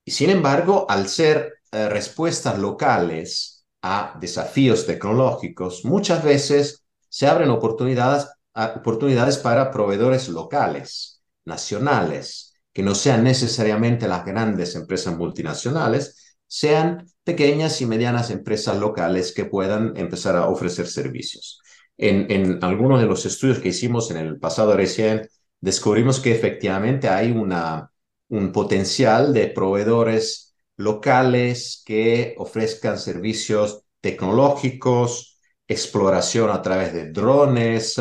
y 0.05 0.11
sin 0.11 0.29
embargo, 0.29 0.85
al 0.89 1.07
ser 1.07 1.53
eh, 1.71 1.89
respuestas 1.89 2.59
locales 2.59 3.65
a 3.81 4.17
desafíos 4.19 4.85
tecnológicos, 4.85 5.85
muchas 5.85 6.23
veces 6.23 6.83
se 7.09 7.27
abren 7.27 7.49
oportunidades, 7.49 8.27
oportunidades 8.53 9.37
para 9.37 9.71
proveedores 9.71 10.29
locales, 10.29 11.21
nacionales, 11.45 12.52
que 12.73 12.83
no 12.83 12.95
sean 12.95 13.23
necesariamente 13.23 14.07
las 14.07 14.25
grandes 14.25 14.75
empresas 14.75 15.15
multinacionales, 15.15 16.35
sean 16.47 17.07
pequeñas 17.23 17.81
y 17.81 17.85
medianas 17.85 18.29
empresas 18.31 18.77
locales 18.77 19.33
que 19.33 19.45
puedan 19.45 19.95
empezar 19.97 20.35
a 20.35 20.47
ofrecer 20.49 20.87
servicios. 20.87 21.61
En, 21.97 22.63
algunos 22.63 22.99
de 22.99 23.07
los 23.07 23.25
estudios 23.25 23.59
que 23.59 23.69
hicimos 23.69 24.11
en 24.11 24.17
el 24.17 24.39
pasado 24.39 24.75
recién, 24.75 25.27
descubrimos 25.61 26.19
que 26.19 26.31
efectivamente 26.31 27.07
hay 27.07 27.31
un 27.31 28.51
potencial 28.51 29.33
de 29.33 29.47
proveedores 29.47 30.55
locales 30.75 31.83
que 31.85 32.35
ofrezcan 32.37 32.97
servicios 32.97 33.83
tecnológicos, 34.01 35.39
exploración 35.67 36.49
a 36.49 36.61
través 36.61 36.93
de 36.93 37.11
drones, 37.11 37.99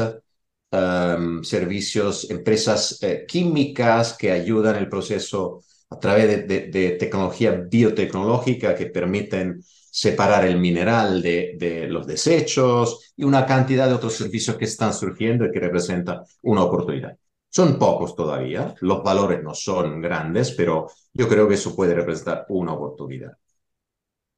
Servicios, 1.43 2.31
empresas 2.31 3.03
eh, 3.03 3.27
químicas 3.29 4.17
que 4.17 4.33
ayudan 4.33 4.77
el 4.77 4.89
proceso 4.89 5.63
a 5.91 5.99
través 5.99 6.49
de, 6.49 6.97
tecnología 6.99 7.51
biotecnológica 7.51 8.75
que 8.75 8.87
permiten 8.87 9.63
separar 9.63 10.47
el 10.47 10.59
mineral 10.59 11.21
de, 11.21 11.57
de, 11.59 11.87
los 11.89 12.07
desechos 12.07 13.13
y 13.15 13.25
una 13.25 13.45
cantidad 13.45 13.87
de 13.87 13.95
otros 13.95 14.15
servicios 14.15 14.57
que 14.57 14.65
están 14.65 14.95
surgiendo 14.95 15.45
y 15.45 15.51
que 15.51 15.61
representan 15.61 16.23
una 16.41 16.65
oportunidad. 16.65 17.19
Son 17.51 17.79
pocos 17.79 18.17
todavía, 18.17 18.75
los 18.81 19.03
valores 19.03 19.43
no 19.43 19.55
son 19.55 20.01
grandes, 20.01 20.53
pero 20.53 20.89
yo 21.13 21.29
creo 21.29 21.47
que 21.47 21.57
eso 21.57 21.77
puede 21.77 21.95
representar 21.95 22.47
una 22.49 22.73
oportunidad. 22.73 23.37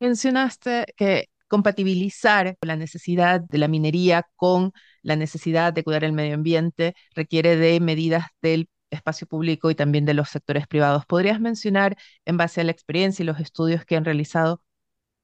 Mencionaste 0.01 0.87
que 0.97 1.29
compatibilizar 1.55 2.57
la 2.63 2.75
necesidad 2.75 3.41
de 3.41 3.59
la 3.59 3.69
minería 3.69 4.27
con 4.35 4.73
la 5.03 5.15
necesidad 5.15 5.73
de 5.73 5.85
cuidar 5.85 6.03
el 6.03 6.13
medio 6.13 6.35
ambiente 6.35 6.97
requiere 7.15 7.55
de 7.55 7.79
medidas 7.79 8.27
del 8.43 8.69
espacio 8.91 9.29
público 9.29 9.71
y 9.71 9.77
también 9.77 10.05
de 10.05 10.15
los 10.15 10.31
sectores 10.31 10.67
privados. 10.67 11.07
¿Podrías 11.07 11.39
mencionar, 11.39 11.97
en 12.25 12.37
base 12.37 12.61
a 12.61 12.65
la 12.65 12.73
experiencia 12.73 13.23
y 13.23 13.27
los 13.27 13.39
estudios 13.39 13.85
que 13.85 13.95
han 13.95 14.05
realizado, 14.05 14.63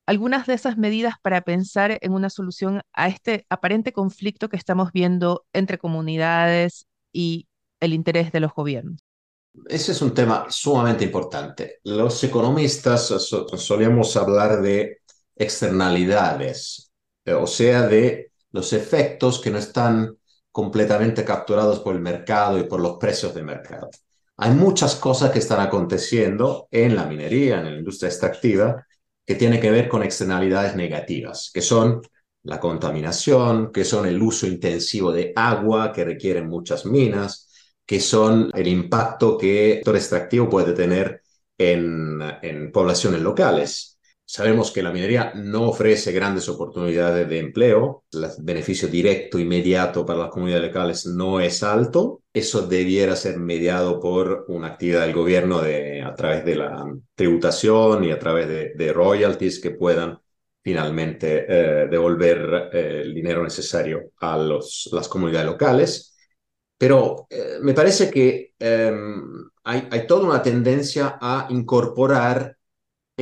algunas 0.06 0.46
de 0.46 0.54
esas 0.54 0.78
medidas 0.78 1.14
para 1.20 1.40
pensar 1.40 1.98
en 2.00 2.12
una 2.12 2.30
solución 2.30 2.82
a 2.92 3.08
este 3.08 3.44
aparente 3.50 3.92
conflicto 3.92 4.48
que 4.48 4.56
estamos 4.56 4.92
viendo 4.92 5.46
entre 5.52 5.78
comunidades 5.78 6.86
y 7.12 7.48
el 7.80 7.92
interés 7.92 8.30
de 8.30 8.38
los 8.38 8.52
gobiernos? 8.54 9.00
Ese 9.66 9.90
es 9.90 10.00
un 10.00 10.14
tema 10.14 10.46
sumamente 10.48 11.02
importante. 11.02 11.80
Los 11.82 12.22
economistas 12.22 13.06
solíamos 13.56 14.16
hablar 14.16 14.62
de 14.62 14.99
externalidades, 15.40 16.92
o 17.26 17.46
sea, 17.46 17.86
de 17.86 18.32
los 18.52 18.72
efectos 18.72 19.40
que 19.40 19.50
no 19.50 19.58
están 19.58 20.16
completamente 20.52 21.24
capturados 21.24 21.80
por 21.80 21.94
el 21.94 22.02
mercado 22.02 22.58
y 22.58 22.64
por 22.64 22.80
los 22.80 22.98
precios 22.98 23.34
de 23.34 23.42
mercado. 23.42 23.88
Hay 24.36 24.50
muchas 24.50 24.96
cosas 24.96 25.30
que 25.30 25.38
están 25.38 25.60
aconteciendo 25.60 26.68
en 26.70 26.94
la 26.94 27.06
minería, 27.06 27.58
en 27.58 27.64
la 27.64 27.78
industria 27.78 28.08
extractiva, 28.08 28.86
que 29.26 29.34
tienen 29.34 29.60
que 29.60 29.70
ver 29.70 29.88
con 29.88 30.02
externalidades 30.02 30.76
negativas, 30.76 31.50
que 31.52 31.62
son 31.62 32.02
la 32.42 32.60
contaminación, 32.60 33.72
que 33.72 33.84
son 33.84 34.06
el 34.06 34.20
uso 34.20 34.46
intensivo 34.46 35.12
de 35.12 35.32
agua 35.36 35.92
que 35.92 36.04
requieren 36.04 36.48
muchas 36.48 36.84
minas, 36.84 37.48
que 37.86 38.00
son 38.00 38.50
el 38.54 38.68
impacto 38.68 39.38
que 39.38 39.70
el 39.70 39.76
sector 39.78 39.96
extractivo 39.96 40.48
puede 40.48 40.72
tener 40.74 41.22
en, 41.56 42.20
en 42.42 42.72
poblaciones 42.72 43.20
locales. 43.20 43.89
Sabemos 44.32 44.70
que 44.70 44.80
la 44.80 44.92
minería 44.92 45.32
no 45.34 45.70
ofrece 45.70 46.12
grandes 46.12 46.48
oportunidades 46.48 47.28
de 47.28 47.40
empleo, 47.40 48.04
el 48.12 48.28
beneficio 48.38 48.86
directo 48.86 49.40
inmediato 49.40 50.06
para 50.06 50.20
las 50.20 50.30
comunidades 50.30 50.68
locales 50.68 51.06
no 51.06 51.40
es 51.40 51.64
alto. 51.64 52.22
Eso 52.32 52.64
debiera 52.64 53.16
ser 53.16 53.40
mediado 53.40 53.98
por 53.98 54.44
una 54.46 54.68
actividad 54.68 55.00
del 55.00 55.14
gobierno 55.14 55.60
de, 55.60 56.02
a 56.02 56.14
través 56.14 56.44
de 56.44 56.54
la 56.54 56.86
tributación 57.16 58.04
y 58.04 58.12
a 58.12 58.20
través 58.20 58.46
de, 58.46 58.92
royalties 58.92 59.58
que 59.58 59.72
puedan 59.72 60.20
finalmente 60.62 61.46
eh, 61.48 61.88
devolver 61.90 62.70
eh, 62.72 63.00
el 63.02 63.12
dinero 63.12 63.42
necesario 63.42 64.12
a 64.20 64.36
las 64.38 65.08
comunidades 65.08 65.46
locales. 65.48 66.16
Pero 66.78 67.26
eh, 67.30 67.58
me 67.62 67.74
parece 67.74 68.08
que 68.08 68.54
em, 68.60 69.50
hay, 69.64 69.88
hay 69.90 70.06
toda 70.06 70.24
una 70.24 70.40
tendencia 70.40 71.18
a 71.20 71.48
incorporar 71.50 72.59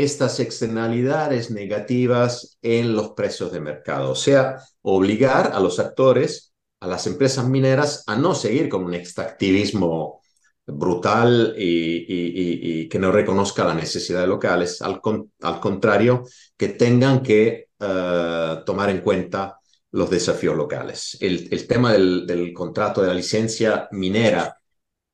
estas 0.02 0.40
externalidades 0.40 1.50
negativas 1.50 2.58
en 2.62 2.94
los 2.94 3.10
precios 3.10 3.52
de 3.52 3.60
mercado, 3.60 4.12
o 4.12 4.14
sea, 4.14 4.62
obligar 4.82 5.52
a 5.52 5.60
los 5.60 5.78
actores, 5.78 6.52
a 6.80 6.86
las 6.86 7.06
empresas 7.06 7.48
mineras, 7.48 8.04
a 8.06 8.16
no 8.16 8.34
seguir 8.34 8.68
con 8.68 8.84
un 8.84 8.94
extractivismo 8.94 10.20
brutal 10.66 11.54
y, 11.56 12.88
que 12.88 12.98
no 12.98 13.10
reconozca 13.10 13.64
las 13.64 13.76
necesidades 13.76 14.28
locales, 14.28 14.82
al, 14.82 15.00
al 15.42 15.60
contrario, 15.60 16.24
que 16.56 16.68
tengan 16.68 17.22
que 17.22 17.68
eh, 17.78 18.56
tomar 18.64 18.90
en 18.90 19.00
cuenta 19.00 19.58
los 19.92 20.10
desafíos 20.10 20.56
locales. 20.56 21.16
El, 21.20 21.66
tema 21.66 21.92
del, 21.92 22.26
del, 22.26 22.52
contrato 22.52 23.00
de 23.00 23.08
la 23.08 23.14
licencia 23.14 23.88
minera 23.92 24.57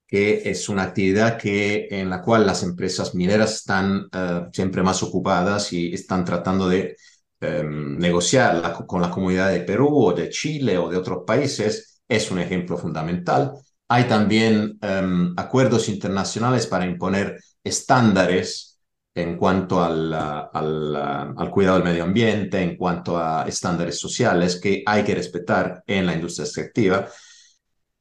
que 0.06 0.42
es 0.48 0.68
una 0.68 0.84
actividad 0.84 1.38
que, 1.38 1.88
en 1.90 2.10
la 2.10 2.22
cual 2.22 2.46
las 2.46 2.62
empresas 2.62 3.14
mineras 3.14 3.54
están 3.56 4.08
eh, 4.12 4.42
siempre 4.52 4.82
más 4.82 5.02
ocupadas 5.02 5.72
y 5.72 5.92
están 5.92 6.24
tratando 6.24 6.68
de 6.68 6.96
em, 7.40 7.98
negociar 7.98 8.84
con 8.86 9.02
la 9.02 9.10
comunidad 9.10 9.50
de 9.50 9.60
Perú 9.60 9.88
o 9.92 10.12
de 10.12 10.28
Chile 10.30 10.78
o 10.78 10.88
de 10.90 10.96
otros 10.96 11.24
países, 11.26 12.02
es 12.08 12.30
un 12.30 12.38
ejemplo 12.38 12.76
fundamental. 12.76 13.52
Hay 13.88 14.04
también 14.04 14.78
em, 14.82 15.34
acuerdos 15.36 15.88
internacionales 15.88 16.66
para 16.66 16.86
imponer 16.86 17.38
estándares 17.62 18.74
en 19.14 19.36
cuanto 19.36 19.82
al, 19.82 20.12
al, 20.12 21.50
cuidado 21.50 21.76
del 21.76 21.84
medio 21.84 22.04
ambiente, 22.04 22.60
en 22.60 22.76
cuanto 22.76 23.16
a 23.16 23.44
estándares 23.46 23.98
sociales 23.98 24.60
que 24.60 24.82
hay 24.84 25.04
que 25.04 25.14
respetar 25.14 25.82
en 25.86 26.06
la 26.06 26.14
industria 26.14 26.44
extractiva. 26.44 27.08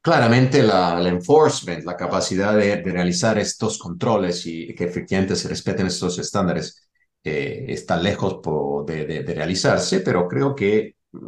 Claramente 0.04 0.62
la, 0.62 1.00
enforcement, 1.08 1.82
la 1.82 1.96
capacidad 1.96 2.54
de, 2.54 2.82
realizar 2.82 3.38
estos 3.38 3.78
controles 3.78 4.44
y 4.44 4.74
que 4.74 4.84
efectivamente 4.84 5.34
se 5.34 5.48
respeten 5.48 5.86
estos 5.86 6.18
estándares 6.18 6.90
eh, 7.22 7.64
está 7.68 7.96
lejos 7.96 8.42
de, 8.86 9.24
realizarse, 9.26 10.00
pero 10.00 10.28
creo 10.28 10.54
que, 10.54 10.96
mm, 11.12 11.18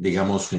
digamos, 0.00 0.50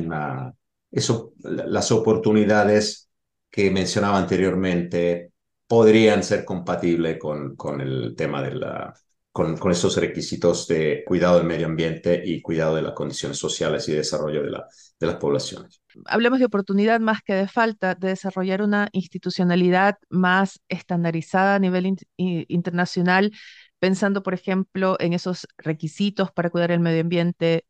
eso, 0.90 1.34
las 1.44 1.92
oportunidades 1.92 3.10
que 3.52 3.70
mencionaba 3.70 4.18
anteriormente 4.18 5.34
podrían 5.68 6.24
ser 6.24 6.46
compatibles 6.46 7.20
con, 7.20 7.82
el 7.82 8.16
tema 8.16 8.42
de 8.44 8.56
la, 8.56 8.94
con, 9.30 9.58
con, 9.58 9.74
esos 9.74 9.98
requisitos 9.98 10.70
de 10.70 11.04
cuidado 11.06 11.38
del 11.38 11.48
medio 11.48 11.66
ambiente 11.66 12.22
y 12.26 12.42
cuidado 12.42 12.76
de 12.76 12.84
las 12.84 12.94
condiciones 12.94 13.38
sociales 13.38 13.90
y 13.90 13.94
desarrollo 13.94 14.42
de, 14.44 14.52
la, 14.52 14.68
de 14.98 15.08
las 15.08 15.18
poblaciones 15.18 15.82
hablemos 16.06 16.40
de 16.40 16.46
oportunidad 16.46 17.00
más 17.00 17.22
que 17.22 17.34
de 17.34 17.48
falta 17.48 17.96
de 17.96 18.10
desarrollar 18.10 18.62
una 18.62 18.90
institucionalidad 18.92 19.98
más 20.10 20.60
estandarizada 20.70 21.56
a 21.56 21.60
nivel 21.60 21.98
internacional, 22.18 23.32
pensando, 23.80 24.24
por 24.24 24.34
ejemplo, 24.34 24.98
en 25.00 25.14
esos 25.14 25.48
requisitos 25.58 26.32
para 26.32 26.50
cuidar 26.50 26.72
el 26.72 26.80
medio 26.80 27.02
ambiente. 27.02 27.66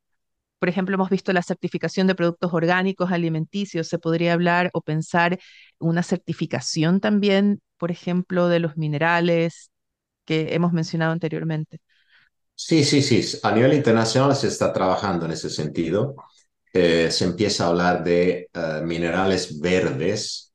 Por 0.60 0.70
ejemplo, 0.70 0.96
hemos 0.96 1.10
visto 1.10 1.34
la 1.34 1.44
certificación 1.44 2.08
de 2.08 2.16
productos 2.16 2.54
orgánicos 2.54 3.12
alimenticios. 3.12 3.88
Se 3.88 4.00
podría 4.00 4.34
hablar 4.34 4.70
o 4.74 4.82
pensar 4.82 5.40
una 5.80 6.04
certificación 6.04 7.00
también, 7.00 7.62
por 7.78 7.92
ejemplo, 7.92 8.48
de 8.50 8.60
los 8.60 8.78
minerales 8.78 9.72
que 10.26 10.56
hemos 10.56 10.74
mencionado 10.74 11.12
anteriormente. 11.14 11.80
Sí, 12.56 12.84
sí, 12.84 13.02
sí. 13.04 13.38
A 13.44 13.52
nivel 13.52 13.74
internacional 13.74 14.36
se 14.36 14.48
está 14.48 14.74
trabajando 14.74 15.26
en 15.26 15.32
ese 15.32 15.50
sentido. 15.50 16.16
Se 16.74 17.24
empieza 17.24 17.66
a 17.66 17.68
hablar 17.70 18.04
de 18.04 18.50
eh, 18.54 18.82
minerales 18.84 19.60
verdes 19.60 20.54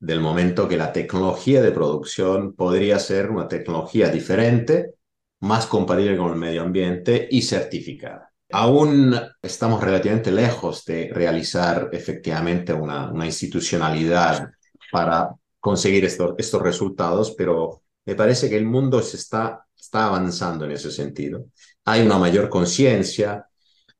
del 0.00 0.20
momento 0.20 0.68
que 0.68 0.76
la 0.76 0.92
tecnología 0.92 1.60
de 1.60 1.72
producción 1.72 2.54
podría 2.54 2.98
ser 2.98 3.30
una 3.30 3.48
tecnología 3.48 4.08
diferente, 4.08 4.94
más 5.40 5.66
compatible 5.66 6.16
con 6.16 6.32
el 6.32 6.38
medio 6.38 6.62
ambiente 6.62 7.28
y 7.30 7.42
certificada. 7.42 8.32
Aún 8.50 9.14
estamos 9.42 9.82
relativamente 9.82 10.30
lejos 10.30 10.84
de 10.84 11.10
realizar 11.12 11.90
efectivamente 11.92 12.72
una, 12.72 13.10
una 13.10 13.26
institucionalidad 13.26 14.50
para 14.90 15.30
conseguir 15.60 16.04
estos, 16.04 16.34
estos 16.38 16.62
resultados, 16.62 17.34
pero 17.36 17.82
me 18.06 18.14
parece 18.14 18.48
que 18.48 18.56
el 18.56 18.64
mundo 18.64 19.02
se 19.02 19.16
está, 19.16 19.66
está 19.76 20.06
avanzando 20.06 20.64
en 20.64 20.72
ese 20.72 20.90
sentido. 20.90 21.46
Hay 21.84 22.02
una 22.06 22.18
mayor 22.18 22.48
conciencia, 22.48 23.46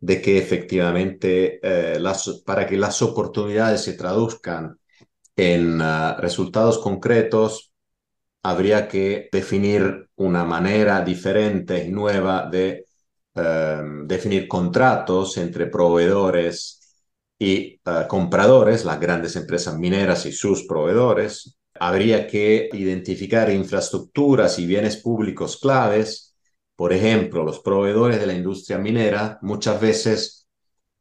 de 0.00 0.22
que 0.22 0.38
efectivamente 0.38 1.60
eh, 1.62 2.00
para 2.44 2.66
que 2.66 2.76
las 2.76 3.02
oportunidades 3.02 3.82
se 3.82 3.94
traduzcan 3.94 4.78
en 5.36 5.80
ah, 5.82 6.16
resultados 6.20 6.78
concretos, 6.78 7.72
habría 8.42 8.88
que 8.88 9.28
definir 9.32 10.08
una 10.16 10.44
manera 10.44 11.00
diferente 11.02 11.84
y 11.84 11.90
nueva 11.90 12.48
de 12.50 12.86
em, 13.34 14.06
definir 14.06 14.48
contratos 14.48 15.36
entre 15.38 15.66
proveedores 15.66 16.80
y 17.38 17.80
ah, 17.84 18.06
compradores, 18.08 18.84
las 18.84 19.00
grandes 19.00 19.36
empresas 19.36 19.78
mineras 19.78 20.26
y 20.26 20.32
sus 20.32 20.64
proveedores. 20.66 21.56
Habría 21.80 22.26
que 22.26 22.68
identificar 22.72 23.50
infraestructuras 23.50 24.58
y 24.58 24.66
bienes 24.66 24.96
públicos 24.96 25.58
claves 25.58 26.27
por 26.78 26.92
ejemplo, 26.92 27.42
los 27.42 27.58
proveedores 27.58 28.20
de 28.20 28.26
la 28.28 28.34
industria 28.34 28.78
minera 28.78 29.40
muchas 29.42 29.80
veces 29.80 30.48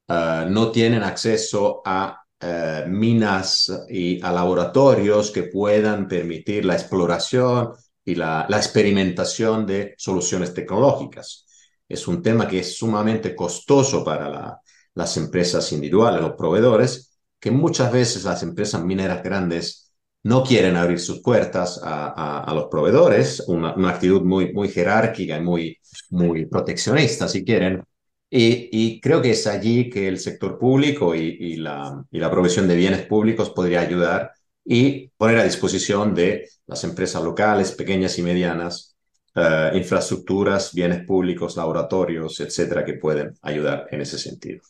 eh, 0.07 0.47
no 0.49 0.71
tienen 0.71 1.03
acceso 1.03 1.83
a 1.85 2.19
eh, 2.39 2.85
minas 2.87 3.71
y 3.87 4.19
a 4.23 4.31
laboratorios 4.31 5.29
que 5.29 5.43
puedan 5.43 6.07
permitir 6.07 6.65
la 6.65 6.73
exploración 6.73 7.73
y 8.03 8.15
la, 8.15 8.47
experimentación 8.49 9.67
de 9.67 9.93
soluciones 9.99 10.51
tecnológicas. 10.51 11.45
Es 11.87 12.07
un 12.07 12.23
tema 12.23 12.47
que 12.47 12.61
es 12.61 12.75
sumamente 12.75 13.35
costoso 13.35 14.03
para 14.03 14.59
las 14.95 15.17
empresas 15.17 15.71
individuales, 15.73 16.21
los 16.21 16.33
proveedores, 16.33 17.19
que 17.39 17.51
muchas 17.51 17.91
veces 17.91 18.23
las 18.23 18.41
empresas 18.41 18.83
mineras 18.83 19.21
grandes 19.21 19.86
no 20.27 20.43
quieren 20.43 20.75
abrir 20.75 20.99
sus 20.99 21.21
puertas 21.21 21.79
a, 21.81 22.51
los 22.53 22.65
proveedores, 22.65 23.45
una, 23.47 23.69
actitud 23.89 24.23
muy, 24.23 24.51
muy 24.51 24.67
jerárquica 24.67 25.37
y 25.37 25.41
muy, 25.41 25.77
muy 26.09 26.45
proteccionista, 26.45 27.29
si 27.29 27.45
quieren. 27.45 27.81
Y, 28.29 28.99
creo 28.99 29.21
que 29.21 29.31
es 29.31 29.47
allí 29.47 29.89
que 29.89 30.09
el 30.09 30.19
sector 30.19 30.59
público 30.59 31.15
y, 31.15 31.55
la, 31.55 32.03
y 32.11 32.19
la 32.19 32.29
provisión 32.29 32.67
de 32.67 32.75
bienes 32.75 33.05
públicos 33.05 33.51
podría 33.51 33.79
ayudar 33.79 34.31
y 34.65 35.07
poner 35.15 35.37
a 35.37 35.45
disposición 35.45 36.13
de 36.13 36.49
las 36.65 36.83
empresas 36.83 37.23
locales, 37.23 37.71
pequeñas 37.71 38.19
y 38.19 38.21
medianas, 38.21 38.97
eh, 39.33 39.71
infraestructuras, 39.75 40.73
bienes 40.73 41.05
públicos, 41.05 41.55
laboratorios, 41.55 42.41
etcétera, 42.41 42.83
que 42.83 42.95
pueden 42.95 43.33
ayudar 43.41 43.87
en 43.91 44.01
ese 44.01 44.19
sentido. 44.19 44.61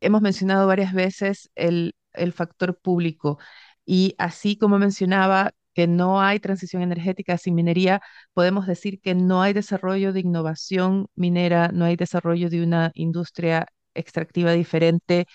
Hemos 0.00 0.22
mencionado 0.22 0.66
varias 0.66 0.94
veces 0.94 1.50
el, 1.54 1.92
el 2.14 2.32
factor 2.32 2.78
público. 2.80 3.38
Y 3.84 4.14
así 4.18 4.56
como 4.56 4.78
mencionaba 4.78 5.52
que 5.74 5.86
no 5.86 6.20
hay 6.20 6.38
transición 6.40 6.82
energética 6.82 7.38
sin 7.38 7.54
minería, 7.54 8.02
podemos 8.34 8.66
decir 8.66 9.00
que 9.00 9.14
no 9.14 9.42
hay 9.42 9.52
desarrollo 9.52 10.12
de 10.12 10.20
innovación 10.20 11.06
minera, 11.14 11.68
no 11.68 11.84
hay 11.86 11.96
desarrollo 11.96 12.50
de 12.50 12.62
una 12.62 12.90
industria 12.94 13.66
extractiva 13.94 14.52
diferente 14.52 15.26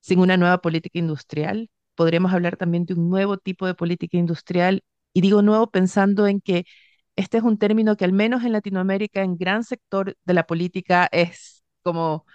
sin 0.00 0.20
una 0.20 0.36
nueva 0.36 0.58
política 0.60 0.98
industrial. 0.98 1.70
Podríamos 1.94 2.32
hablar 2.32 2.56
también 2.56 2.84
de 2.86 2.94
un 2.94 3.08
nuevo 3.10 3.38
tipo 3.38 3.66
de 3.66 3.74
política 3.74 4.16
industrial. 4.18 4.82
Y 5.12 5.20
digo 5.20 5.42
nuevo 5.42 5.70
pensando 5.70 6.26
en 6.26 6.40
que 6.40 6.64
este 7.16 7.38
es 7.38 7.44
un 7.44 7.58
término 7.58 7.96
que 7.96 8.04
al 8.04 8.12
menos 8.12 8.44
en 8.44 8.52
Latinoamérica, 8.52 9.22
en 9.22 9.36
gran 9.36 9.64
sector 9.64 10.16
de 10.24 10.34
la 10.34 10.46
política, 10.46 11.08
es 11.12 11.64
como 11.82 12.26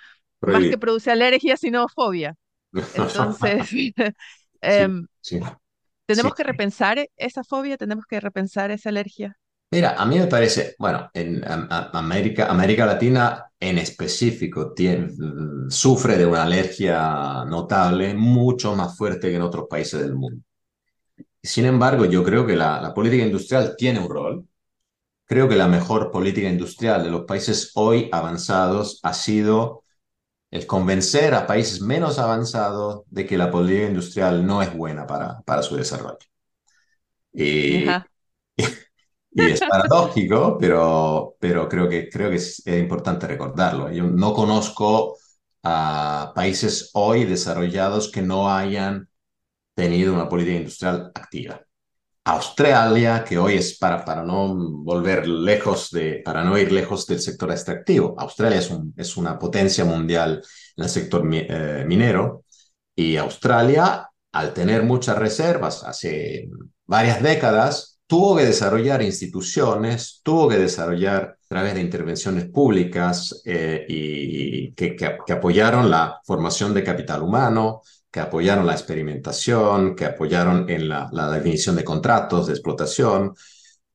más 0.42 0.64
que 0.64 0.78
produce 0.78 1.12
alergia, 1.12 1.58
sino 1.58 1.88
fobia. 1.90 2.36
Entonces, 2.96 3.70
Em, 4.62 5.06
¿Tenemos 6.06 6.34
que 6.34 6.44
repensar 6.44 7.08
esa 7.18 7.44
fobia? 7.44 7.78
¿Tenemos 7.78 8.06
que 8.06 8.20
repensar 8.20 8.72
esa 8.72 8.90
alergia? 8.90 9.38
Mira, 9.72 9.94
a 10.02 10.06
mí 10.06 10.18
me 10.18 10.26
parece, 10.26 10.76
bueno, 10.80 11.12
en 11.14 11.44
América, 11.48 12.48
América 12.48 12.88
Latina 12.88 13.46
en 13.60 13.78
específico 13.78 14.74
tiene, 14.74 15.12
sufre 15.70 16.18
de 16.18 16.26
una 16.26 16.44
alergia 16.44 17.46
notable, 17.46 18.16
mucho 18.16 18.76
más 18.76 18.98
fuerte 18.98 19.30
que 19.30 19.36
en 19.36 19.44
otros 19.44 19.68
países 19.70 20.02
del 20.02 20.16
mundo. 20.16 20.42
Sin 21.42 21.66
embargo, 21.66 22.06
yo 22.06 22.24
creo 22.24 22.46
que 22.46 22.56
la, 22.56 22.82
la 22.82 22.94
política 22.94 23.24
industrial 23.24 23.76
tiene 23.78 24.00
un 24.00 24.10
rol, 24.10 24.48
creo 25.26 25.50
que 25.50 25.56
la 25.56 25.68
mejor 25.68 26.12
política 26.12 26.50
industrial 26.50 27.04
de 27.04 27.12
los 27.12 27.26
países 27.26 27.72
hoy 27.76 28.10
avanzados 28.12 29.00
ha 29.04 29.14
sido 29.14 29.84
el 30.52 30.66
convencer 30.66 31.34
a 31.36 31.46
países 31.46 31.82
menos 31.82 32.18
avanzados 32.20 33.04
de 33.08 33.26
que 33.26 33.38
la 33.38 33.52
política 33.52 33.88
industrial 33.88 34.46
no 34.46 34.62
es 34.62 34.74
buena 34.74 35.06
para, 35.06 35.42
para 35.42 35.62
su 35.62 35.76
desarrollo. 35.76 36.18
Y, 37.32 37.86
y, 38.58 38.66
es 39.36 39.60
paradójico, 39.62 40.58
pero, 40.60 41.36
pero 41.40 41.70
creo, 41.70 41.88
que, 41.88 42.10
creo 42.10 42.30
que 42.30 42.38
es, 42.38 42.66
importante 42.66 43.28
recordarlo. 43.28 43.92
Yo 43.92 44.06
no 44.06 44.34
conozco 44.34 45.18
a 45.64 46.32
países 46.36 46.90
hoy 46.94 47.26
desarrollados 47.26 48.12
que 48.12 48.22
no 48.22 48.52
hayan 48.52 49.08
tenido 49.76 50.14
una 50.14 50.30
política 50.30 50.58
industrial 50.58 51.12
activa. 51.14 51.62
Australia, 52.26 53.24
que 53.24 53.38
hoy 53.38 53.56
es 53.56 53.78
para, 53.78 54.06
para 54.06 54.24
no 54.24 54.54
volver 54.84 55.28
lejos 55.28 55.90
de, 55.92 56.22
para 56.24 56.44
no 56.44 56.58
ir 56.58 56.72
lejos 56.72 57.08
del 57.08 57.20
sector 57.20 57.52
extractivo. 57.52 58.16
Australia 58.18 58.60
es, 58.60 58.70
un, 58.70 58.94
es 58.98 59.18
una 59.18 59.40
potencia 59.40 59.86
mundial 59.86 60.42
en 60.78 60.84
el 60.84 60.90
sector 60.90 61.28
eh, 61.34 61.84
minero 61.88 62.44
y 62.96 63.18
Australia, 63.18 64.10
al 64.34 64.54
tener 64.54 64.84
muchas 64.84 65.18
reservas 65.18 65.84
hace 65.84 66.50
varias 66.86 67.24
décadas, 67.24 68.00
tuvo 68.06 68.36
que 68.36 68.46
desarrollar 68.46 69.02
instituciones, 69.02 70.22
tuvo 70.24 70.50
que 70.50 70.58
desarrollar 70.58 71.24
a 71.24 71.48
través 71.48 71.74
de 71.76 71.82
intervenciones 71.82 72.50
públicas 72.50 73.42
eh, 73.46 73.86
y 73.88 74.74
que, 74.74 74.96
que 74.96 75.34
apoyaron 75.34 75.90
la 75.90 76.20
formación 76.26 76.74
de 76.74 76.84
capital 76.84 77.24
humano, 77.24 77.82
que 78.12 78.20
apoyaron 78.20 78.66
la 78.66 78.74
experimentación, 78.74 79.96
que 79.96 80.06
apoyaron 80.06 80.70
en 80.70 80.90
la, 80.90 81.10
definición 81.32 81.76
de 81.76 81.84
contratos 81.84 82.48
de 82.48 82.54
explotación. 82.54 83.34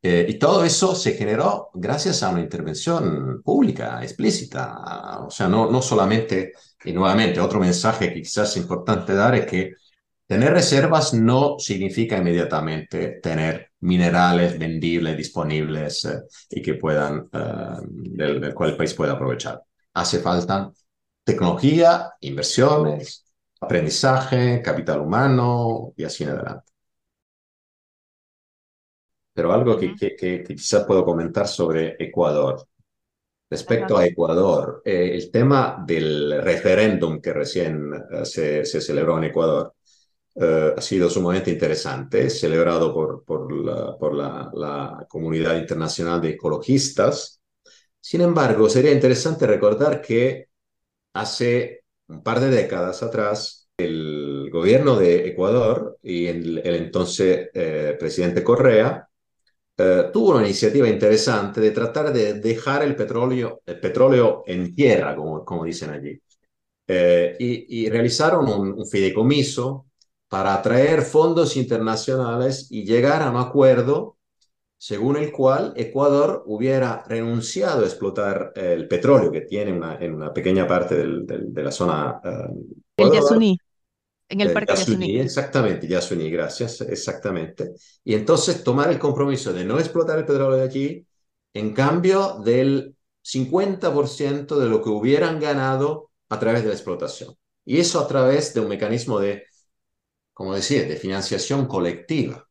Eh, 0.03 0.27
y 0.29 0.39
todo 0.39 0.65
eso 0.65 0.95
se 0.95 1.15
generó 1.15 1.71
gracias 1.75 2.23
a 2.23 2.31
una 2.31 2.41
intervención 2.41 3.43
pública, 3.43 4.03
explícita. 4.03 5.25
O 5.27 5.31
sea, 5.31 5.49
no, 5.49 5.71
no 5.71 5.83
solamente, 5.83 6.53
y 6.85 6.93
nuevamente, 6.93 7.41
otro 7.41 7.59
mensaje 7.59 8.13
que 8.13 8.23
quizás 8.23 8.51
es 8.51 8.59
importante 8.59 9.15
dar 9.15 9.35
es 9.35 9.47
que 9.47 9.73
tener 10.27 10.53
reservas 10.53 11.15
no 11.15 11.59
significa 11.59 12.17
inmediatamente 12.19 13.21
tener 13.23 13.73
minerales 13.81 14.59
vendibles, 14.59 15.17
disponibles 15.17 16.05
eh, 16.05 16.23
y 16.51 16.63
que 16.63 16.75
puedan, 16.75 17.29
eh, 17.33 17.77
del, 17.89 18.41
del 18.41 18.55
cual 18.55 18.71
el 18.71 18.77
país 18.77 18.95
pueda 18.95 19.13
aprovechar. 19.15 19.63
Hace 19.95 20.21
falta 20.21 20.73
tecnología, 21.25 22.13
inversiones, 22.21 23.24
aprendizaje, 23.65 24.63
capital 24.63 25.01
humano 25.01 25.93
y 25.97 26.05
así 26.05 26.25
en 26.25 26.31
adelante. 26.31 26.73
Pero 29.33 29.53
algo 29.53 29.77
que, 29.77 29.95
que, 29.97 30.45
quizás 30.45 30.85
puedo 30.85 31.05
comentar 31.05 31.49
sobre 31.49 31.97
Ecuador. 31.99 32.67
Respecto 33.51 33.97
a 33.97 34.07
Ecuador, 34.07 34.83
eh, 34.85 35.11
el 35.15 35.31
tema 35.31 35.83
del 35.87 36.43
referéndum 36.43 37.21
que 37.21 37.33
recién 37.33 37.93
eh, 37.95 38.25
se, 38.25 38.65
se, 38.65 38.81
celebró 38.81 39.19
en 39.19 39.25
Ecuador 39.25 39.75
eh, 40.37 40.75
ha 40.77 40.81
sido 40.81 41.09
sumamente 41.09 41.51
interesante, 41.51 42.29
celebrado 42.29 42.93
por, 42.93 43.25
por, 43.25 43.53
la, 43.53 43.97
por 43.97 44.15
la, 44.15 44.51
la, 44.55 45.07
comunidad 45.09 45.57
internacional 45.57 46.21
de 46.21 46.31
ecologistas. 46.31 47.41
Sin 48.01 48.21
embargo, 48.21 48.69
sería 48.69 48.93
interesante 48.93 49.47
recordar 49.47 50.03
que 50.03 50.49
hace 51.15 51.84
un 52.09 52.23
par 52.23 52.41
de 52.41 52.51
décadas 52.51 53.03
atrás, 53.03 53.69
el 53.77 54.51
gobierno 54.53 54.97
de 54.97 55.29
Ecuador 55.29 55.99
y 56.03 56.27
el, 56.27 56.63
entonces 56.65 57.49
eh, 57.55 57.97
presidente 57.99 58.45
Correa 58.45 59.09
eh, 59.77 60.11
tuvo 60.13 60.31
una 60.33 60.45
iniciativa 60.45 60.89
interesante 60.89 61.61
de 61.61 61.71
tratar 61.73 62.13
de 62.13 62.35
dejar 62.35 62.83
el 62.85 62.95
petróleo, 62.97 63.63
el 63.67 63.81
petróleo 63.81 64.45
en 64.47 64.75
tierra, 64.75 65.17
como, 65.17 65.65
dicen 65.65 65.91
allí, 65.91 66.21
eh, 66.87 67.37
y, 67.39 67.89
realizaron 67.89 68.47
un 68.49 68.87
fideicomiso 68.87 69.87
para 70.29 70.55
atraer 70.55 71.03
fondos 71.03 71.57
internacionales 71.57 72.69
y 72.71 72.85
llegar 72.85 73.23
a 73.23 73.31
un 73.31 73.37
acuerdo 73.37 74.19
según 74.85 75.17
el 75.17 75.33
cual 75.33 75.73
Ecuador 75.77 76.43
hubiera 76.45 77.03
renunciado 77.09 77.85
a 77.85 77.87
explotar 77.87 78.53
el 78.55 78.87
petróleo 78.87 79.33
que 79.33 79.41
tiene 79.41 79.73
una, 79.73 79.97
en 79.97 80.13
una 80.13 80.31
pequeña 80.31 80.69
parte 80.69 80.95
del, 80.95 81.25
de 81.27 81.63
la 81.63 81.73
zona. 81.73 82.21
Uh, 82.23 82.75
el 82.99 83.11
Yasuní, 83.11 83.57
en 84.29 84.41
el 84.43 84.53
parque 84.53 84.75
Yasuní. 84.75 85.21
Exactamente, 85.21 85.89
Yasuní, 85.89 86.31
gracias, 86.31 86.83
exactamente. 86.83 87.73
Y 88.05 88.13
entonces 88.13 88.63
tomar 88.63 88.91
el 88.91 88.99
compromiso 88.99 89.55
de 89.55 89.65
no 89.65 89.79
explotar 89.79 90.19
el 90.19 90.27
petróleo 90.27 90.59
de 90.59 90.65
allí 90.65 91.07
en 91.55 91.73
cambio 91.73 92.41
del 92.45 92.95
50% 93.23 94.59
de 94.59 94.69
lo 94.69 94.83
que 94.83 94.91
hubieran 94.91 95.41
ganado 95.41 96.11
a 96.29 96.39
través 96.39 96.61
de 96.61 96.69
la 96.69 96.75
explotación. 96.75 97.35
Y 97.65 97.79
eso 97.79 98.01
a 98.01 98.07
través 98.07 98.53
de 98.53 98.61
un 98.61 98.69
mecanismo 98.69 99.19
de, 99.19 99.45
como 100.35 100.55
decía, 100.55 100.83
de 100.83 100.97
financiación 100.97 101.67
colectiva 101.67 102.44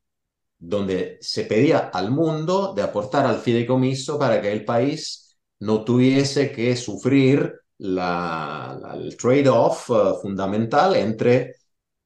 donde 0.68 1.18
se 1.20 1.44
pedía 1.44 1.90
al 1.92 2.10
mundo 2.10 2.72
de 2.74 2.82
aportar 2.82 3.26
al 3.26 3.38
fideicomiso 3.38 4.18
para 4.18 4.40
que 4.40 4.50
el 4.52 4.64
país 4.64 5.36
no 5.60 5.84
tuviese 5.84 6.52
que 6.52 6.76
sufrir 6.76 7.52
la, 7.78 8.80
el 8.94 9.16
trade-off 9.16 9.90
uh, 9.90 10.14
fundamental 10.22 10.96
entre 10.96 11.56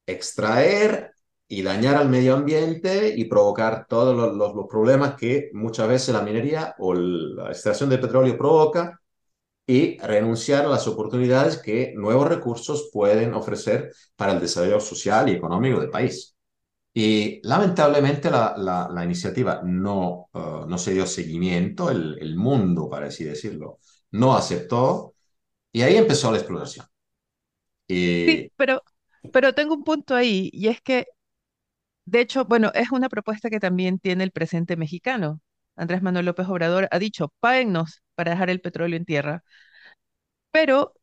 extraer 0.05 1.11
y 1.47 1.61
dañar 1.63 1.95
al 1.95 2.09
medio 2.09 2.35
ambiente 2.35 3.13
y 3.15 3.25
provocar 3.25 3.87
todos 3.87 4.15
los, 4.15 4.35
los, 4.35 4.67
problemas 4.67 5.15
que 5.15 5.49
muchas 5.53 5.87
veces 5.87 6.13
la 6.13 6.21
minería 6.21 6.75
o 6.79 6.93
la 6.93 7.49
extracción 7.49 7.89
de 7.89 7.97
petróleo 7.97 8.37
provoca 8.37 8.99
y 9.65 9.97
renunciar 9.99 10.65
a 10.65 10.69
las 10.69 10.87
oportunidades 10.87 11.57
que 11.57 11.93
nuevos 11.95 12.27
recursos 12.27 12.89
pueden 12.91 13.33
ofrecer 13.33 13.93
para 14.15 14.33
el 14.33 14.39
desarrollo 14.41 14.79
social 14.79 15.29
y 15.29 15.33
económico 15.33 15.79
del 15.79 15.89
país. 15.89 16.35
Y 16.93 17.39
lamentablemente 17.47 18.31
la, 18.31 18.55
la, 18.57 19.03
iniciativa 19.05 19.61
no, 19.63 20.29
uh, 20.33 20.65
no 20.67 20.77
se 20.77 20.93
dio 20.93 21.05
seguimiento, 21.05 21.91
el, 21.91 22.17
el, 22.19 22.35
mundo, 22.35 22.89
para 22.89 23.07
así 23.07 23.23
decirlo, 23.23 23.79
no 24.11 24.35
aceptó 24.35 25.13
y 25.71 25.83
ahí 25.83 25.95
empezó 25.95 26.31
la 26.31 26.39
exploración. 26.39 26.85
Sí, 27.87 28.51
pero, 28.55 28.83
pero 29.31 29.53
tengo 29.53 29.75
un 29.75 29.83
punto 29.83 30.15
ahí 30.15 30.49
y 30.53 30.67
es 30.67 30.81
que, 30.81 31.07
de 32.05 32.21
hecho, 32.21 32.45
bueno, 32.45 32.71
es 32.73 32.91
una 32.91 33.09
propuesta 33.09 33.49
que 33.49 33.59
también 33.59 33.99
tiene 33.99 34.23
el 34.23 34.31
presidente 34.31 34.77
mexicano. 34.77 35.41
Andrés 35.75 36.01
Manuel 36.01 36.25
López 36.25 36.47
Obrador 36.47 36.87
ha 36.91 36.99
dicho, 36.99 37.33
páguennos 37.39 38.01
para 38.15 38.31
dejar 38.31 38.49
el 38.49 38.61
petróleo 38.61 38.97
en 38.97 39.05
tierra. 39.05 39.43
Pero 40.51 40.93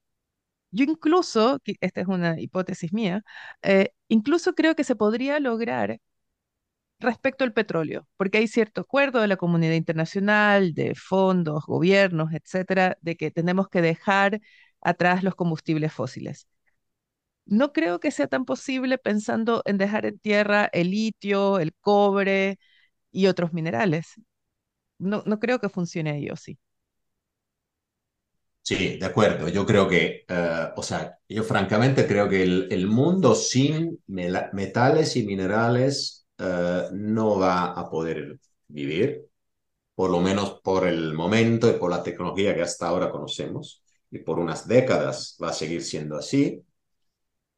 yo 0.71 0.85
incluso, 0.85 1.61
esta 1.81 2.01
es 2.03 2.07
una 2.09 2.41
hipótesis 2.41 2.93
mía, 2.93 3.23
eh, 3.63 3.93
incluso 4.09 4.55
creo 4.55 4.75
que 4.77 4.85
se 4.85 4.97
podría 4.97 5.41
lograr 5.41 6.01
respecto 6.99 7.45
al 7.45 7.53
petróleo, 7.53 8.09
porque 8.17 8.39
hay 8.39 8.49
cierto 8.49 8.81
acuerdo 8.83 9.21
de 9.21 9.29
la 9.29 9.37
comunidad 9.37 9.75
internacional, 9.75 10.75
de 10.75 10.95
fondos, 10.95 11.65
gobiernos, 11.67 12.33
etcétera, 12.33 12.97
de 13.03 13.17
que 13.17 13.31
tenemos 13.31 13.69
que 13.69 13.83
dejar 13.83 14.41
atrás 14.81 15.23
los 15.23 15.35
combustibles 15.35 15.93
fósiles. 15.93 16.49
No 17.47 17.73
creo 17.73 18.01
que 18.01 18.11
sea 18.11 18.27
tan 18.29 18.45
posible 18.45 18.99
pensando 18.99 19.63
en 19.67 19.79
dejar 19.79 20.07
en 20.07 20.19
tierra 20.19 20.69
el 20.73 20.91
litio, 20.91 21.59
el 21.61 21.75
cobre 21.81 22.59
y 23.13 23.27
otros 23.29 23.53
minerales. 23.53 24.15
No, 24.99 25.23
no 25.27 25.41
creo 25.41 25.61
que 25.61 25.69
funcione 25.71 26.11
ahí, 26.13 26.31
¿o 26.31 26.37
sí? 26.37 26.59
Sí, 28.69 28.99
de 28.99 29.07
acuerdo. 29.07 29.49
Yo 29.49 29.65
creo 29.65 29.89
que, 29.89 30.25
uh, 30.29 30.79
o 30.79 30.83
sea, 30.83 31.17
yo 31.29 31.45
francamente 31.45 32.05
creo 32.07 32.29
que 32.29 32.43
el, 32.43 32.67
el 32.73 32.89
mundo 32.89 33.35
sin 33.37 34.03
metales 34.07 35.15
y 35.17 35.25
minerales 35.25 36.27
uh, 36.41 36.93
no 36.93 37.39
va 37.39 37.67
a 37.73 37.89
poder 37.89 38.41
vivir, 38.67 39.25
por 39.95 40.11
lo 40.11 40.21
menos 40.21 40.61
por 40.65 40.87
el 40.89 41.15
momento 41.15 41.71
y 41.71 41.75
por 41.75 41.91
la 41.91 42.03
tecnología 42.03 42.55
que 42.57 42.63
hasta 42.63 42.89
ahora 42.89 43.11
conocemos, 43.11 43.83
y 44.11 44.21
por 44.21 44.39
unas 44.41 44.69
décadas 44.69 45.37
va 45.43 45.51
a 45.51 45.53
seguir 45.53 45.83
siendo 45.83 46.17
así. 46.17 46.65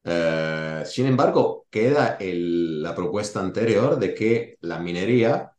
Uh, 0.05 0.85
sin 0.85 1.07
embargo, 1.07 1.67
queda 1.71 2.17
el, 2.21 2.83
la 2.83 2.95
propuesta 2.95 3.41
anterior 3.41 3.99
de 3.99 4.15
que 4.15 4.57
la 4.61 4.79
minería 4.79 5.53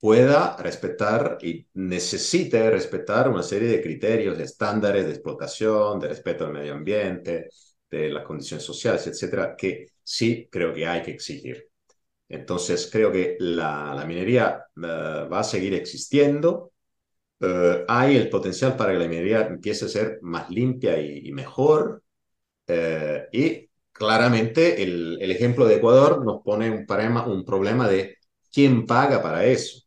pueda 0.00 0.56
respetar 0.58 1.38
y 1.42 1.66
necesite 1.74 2.70
respetar 2.70 3.28
una 3.28 3.42
serie 3.42 3.68
de 3.68 3.82
criterios, 3.82 4.36
de 4.38 4.44
estándares 4.44 5.06
de 5.06 5.12
explotación, 5.12 5.98
de 6.00 6.08
respeto 6.08 6.46
al 6.46 6.52
medio 6.52 6.74
ambiente, 6.74 7.48
de 7.90 8.10
las 8.10 8.24
condiciones 8.24 8.64
sociales, 8.64 9.06
etcétera, 9.06 9.54
que 9.56 9.86
sí 10.02 10.48
creo 10.50 10.72
que 10.74 10.86
hay 10.86 11.02
que 11.02 11.12
exigir. 11.12 11.68
Entonces, 12.28 12.88
creo 12.90 13.12
que 13.12 13.36
la, 13.40 13.94
la 13.94 14.04
minería 14.04 14.64
eh, 14.76 14.80
va 15.32 15.40
a 15.40 15.44
seguir 15.44 15.74
existiendo. 15.74 16.72
Uh, 17.40 17.84
hay 17.88 18.16
el 18.16 18.30
potencial 18.30 18.76
para 18.76 18.92
que 18.92 18.98
la 18.98 19.08
minería 19.08 19.46
empiece 19.46 19.84
a 19.84 19.88
ser 19.88 20.18
más 20.22 20.50
limpia 20.50 20.98
y, 21.00 21.28
y 21.28 21.32
mejor. 21.32 22.02
Uh, 22.68 23.28
y 23.32 23.70
claramente 23.92 24.82
el, 24.82 25.18
el, 25.20 25.30
ejemplo 25.30 25.66
de 25.66 25.76
Ecuador 25.76 26.24
nos 26.24 26.42
pone 26.42 26.70
un 26.70 26.86
un 27.28 27.44
problema 27.44 27.88
de 27.88 28.16
quién 28.52 28.86
paga 28.86 29.22
para 29.22 29.44
eso. 29.44 29.85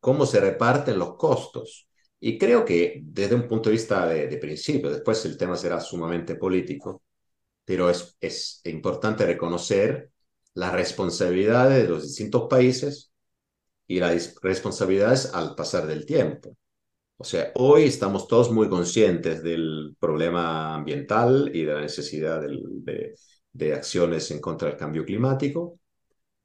Cómo 0.00 0.26
se 0.26 0.40
reparten 0.40 0.98
los 0.98 1.16
costos. 1.16 1.88
Y 2.20 2.38
creo 2.38 2.64
que 2.64 3.00
desde 3.04 3.34
un 3.34 3.48
punto 3.48 3.70
de 3.70 3.76
vista 3.76 4.06
de, 4.06 4.28
de 4.28 4.38
principio, 4.38 4.90
después 4.90 5.24
el 5.24 5.36
tema 5.38 5.56
será 5.56 5.80
sumamente 5.80 6.34
político, 6.36 7.02
pero 7.64 7.90
es, 7.90 8.16
es 8.20 8.60
importante 8.64 9.26
reconocer 9.26 10.10
las 10.54 10.72
responsabilidades 10.72 11.82
de 11.82 11.88
los 11.88 12.02
distintos 12.02 12.48
países 12.48 13.12
y 13.86 14.00
las 14.00 14.34
responsabilidades 14.42 15.34
al 15.34 15.54
pasar 15.54 15.86
del 15.86 16.06
tiempo. 16.06 16.56
O 17.16 17.24
sea, 17.24 17.52
hoy 17.56 17.84
estamos 17.84 18.28
todos 18.28 18.50
muy 18.50 18.68
conscientes 18.68 19.42
del 19.42 19.96
problema 20.00 20.74
ambiental 20.74 21.50
y 21.54 21.64
de 21.64 21.74
la 21.74 21.80
necesidad 21.82 22.40
de, 22.40 23.14
de, 23.52 23.74
acciones 23.74 24.30
en 24.30 24.40
contra 24.40 24.68
del 24.68 24.78
cambio 24.78 25.04
climático. 25.04 25.78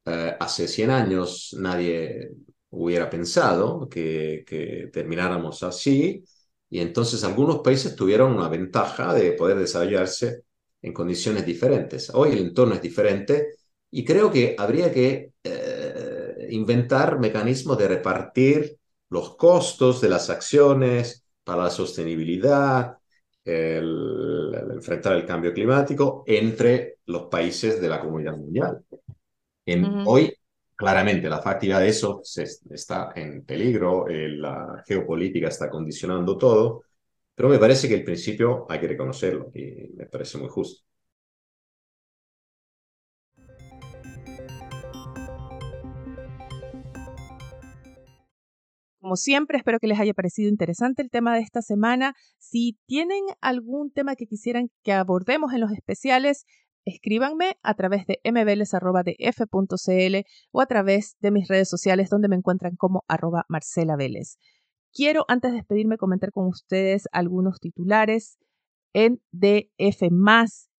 Eh, 0.05 0.35
hace 0.39 0.67
100 0.67 0.89
años 0.91 1.55
nadie 1.59 2.31
hubiera 2.75 3.09
pensado 3.09 3.87
que, 3.89 4.43
que 4.47 4.89
termináramos 4.91 5.63
así 5.63 6.23
y 6.69 6.79
entonces 6.79 7.23
algunos 7.23 7.59
países 7.59 7.95
tuvieron 7.95 8.33
una 8.33 8.49
ventaja 8.49 9.13
de 9.13 9.31
poder 9.33 9.57
desarrollarse 9.57 10.43
en 10.81 10.93
condiciones 10.93 11.45
diferentes. 11.45 12.11
Hoy 12.13 12.33
el 12.33 12.39
entorno 12.39 12.75
es 12.75 12.81
diferente 12.81 13.55
y 13.91 14.03
creo 14.03 14.31
que 14.31 14.55
habría 14.57 14.91
que 14.91 15.31
eh, 15.43 16.47
inventar 16.49 17.19
mecanismos 17.19 17.77
de 17.77 17.87
repartir 17.87 18.77
los 19.09 19.35
costos 19.35 20.01
de 20.01 20.09
las 20.09 20.29
acciones 20.29 21.23
para 21.43 21.63
la 21.63 21.69
sostenibilidad, 21.69 22.97
el, 23.43 24.51
enfrentar 24.73 25.15
el 25.15 25.25
cambio 25.25 25.53
climático 25.53 26.23
entre 26.25 26.97
los 27.05 27.23
países 27.27 27.79
de 27.79 27.87
la 27.87 28.01
comunidad 28.01 28.35
mundial. 28.35 28.83
En, 29.65 30.03
Hoy, 30.05 30.33
claramente, 30.75 31.29
la 31.29 31.41
factibilidad 31.41 31.81
de 31.81 31.89
eso 31.89 32.21
se, 32.23 32.43
está 32.43 33.11
en 33.15 33.45
peligro, 33.45 34.07
eh, 34.07 34.29
la 34.29 34.83
geopolítica 34.87 35.47
está 35.47 35.69
condicionando 35.69 36.37
todo, 36.37 36.83
pero 37.35 37.49
me 37.49 37.59
parece 37.59 37.87
que 37.87 37.95
el 37.95 38.03
principio 38.03 38.65
hay 38.69 38.79
que 38.79 38.87
reconocerlo 38.87 39.51
y 39.53 39.93
me 39.95 40.05
parece 40.05 40.37
muy 40.37 40.49
justo. 40.49 40.83
Como 49.05 49.17
siempre, 49.17 49.59
espero 49.59 49.77
que 49.79 49.85
les 49.85 49.99
haya 49.99 50.15
parecido 50.15 50.49
interesante 50.49 51.03
el 51.03 51.11
tema 51.11 51.35
de 51.35 51.41
esta 51.41 51.61
semana. 51.61 52.15
Si 52.39 52.75
tienen 52.87 53.23
algún 53.39 53.91
tema 53.91 54.15
que 54.15 54.25
quisieran 54.25 54.71
que 54.83 54.93
abordemos 54.93 55.53
en 55.53 55.61
los 55.61 55.71
especiales, 55.71 56.45
escríbanme 56.85 57.57
a 57.63 57.73
través 57.73 58.05
de 58.07 58.19
mveles.df.cl 58.23 60.15
o 60.51 60.61
a 60.61 60.65
través 60.65 61.17
de 61.19 61.31
mis 61.31 61.47
redes 61.47 61.69
sociales 61.69 62.09
donde 62.09 62.29
me 62.29 62.35
encuentran 62.35 62.75
como 62.75 63.03
arroba 63.07 63.45
Marcela 63.49 63.95
Vélez. 63.95 64.37
Quiero, 64.93 65.25
antes 65.27 65.51
de 65.51 65.57
despedirme, 65.57 65.97
comentar 65.97 66.31
con 66.31 66.47
ustedes 66.47 67.09
algunos 67.11 67.59
titulares 67.59 68.37
en 68.93 69.21
DF 69.33 70.03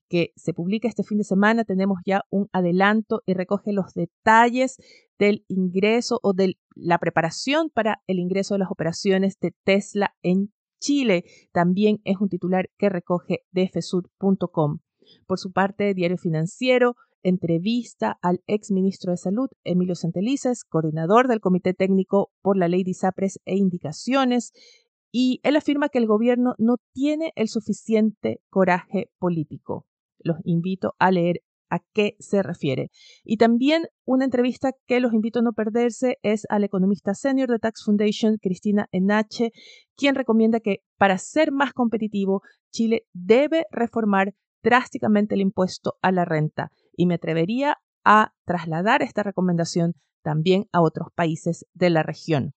que 0.09 0.33
se 0.37 0.55
publica 0.55 0.89
este 0.89 1.03
fin 1.03 1.19
de 1.19 1.25
semana. 1.25 1.65
Tenemos 1.65 1.99
ya 2.07 2.23
un 2.31 2.49
adelanto 2.53 3.23
y 3.27 3.35
recoge 3.35 3.73
los 3.73 3.93
detalles 3.93 4.77
del 5.19 5.45
ingreso 5.49 6.19
o 6.23 6.33
de 6.33 6.55
la 6.75 6.99
preparación 6.99 7.69
para 7.69 8.03
el 8.07 8.19
ingreso 8.19 8.55
de 8.55 8.61
las 8.61 8.71
operaciones 8.71 9.39
de 9.41 9.53
Tesla 9.65 10.15
en 10.23 10.53
Chile. 10.81 11.25
También 11.53 12.01
es 12.05 12.17
un 12.19 12.29
titular 12.29 12.71
que 12.79 12.89
recoge 12.89 13.45
dfsud.com. 13.53 14.79
Por 15.27 15.39
su 15.39 15.53
parte, 15.53 15.95
Diario 15.95 16.19
Financiero 16.19 16.97
entrevista 17.27 18.19
al 18.23 18.41
ex 18.47 18.71
ministro 18.71 19.11
de 19.11 19.17
Salud, 19.17 19.49
Emilio 19.65 19.97
Santelices, 19.97 20.63
coordinador 20.63 21.27
del 21.27 21.41
Comité 21.41 21.75
Técnico 21.75 22.31
por 22.41 22.57
la 22.57 22.69
Ley 22.69 22.85
de 22.85 22.93
ISAPRES 22.93 23.41
e 23.45 23.57
Indicaciones, 23.57 24.53
y 25.11 25.41
él 25.43 25.57
afirma 25.57 25.89
que 25.89 25.99
el 25.99 26.07
gobierno 26.07 26.55
no 26.59 26.77
tiene 26.93 27.33
el 27.35 27.49
suficiente 27.49 28.41
coraje 28.49 29.11
político. 29.19 29.87
Los 30.21 30.37
invito 30.45 30.95
a 31.01 31.11
leer 31.11 31.41
a 31.69 31.81
qué 31.93 32.15
se 32.21 32.45
refiere. 32.45 32.91
Y 33.25 33.39
también 33.39 33.87
una 34.05 34.25
entrevista 34.25 34.71
que 34.87 35.01
los 35.01 35.13
invito 35.13 35.41
a 35.41 35.43
no 35.43 35.53
perderse 35.53 36.19
es 36.23 36.47
al 36.49 36.63
economista 36.63 37.15
senior 37.15 37.49
de 37.49 37.59
Tax 37.59 37.83
Foundation, 37.85 38.37
Cristina 38.41 38.87
Enache, 38.93 39.51
quien 39.97 40.15
recomienda 40.15 40.61
que 40.61 40.79
para 40.97 41.19
ser 41.19 41.51
más 41.51 41.73
competitivo, 41.73 42.43
Chile 42.71 43.05
debe 43.13 43.65
reformar 43.73 44.35
drásticamente 44.67 45.37
el 45.37 45.43
impuesto 45.43 45.95
a 46.03 46.11
la 46.11 46.25
renta. 46.25 46.73
Y 46.97 47.07
me 47.07 47.15
atrevería 47.15 47.79
a 48.05 48.33
trasladar 48.45 49.01
esta 49.01 49.23
recomendación 49.23 49.95
también 50.23 50.67
a 50.73 50.83
otros 50.83 51.09
países 51.15 51.67
de 51.73 51.91
la 51.91 52.03
región. 52.03 52.53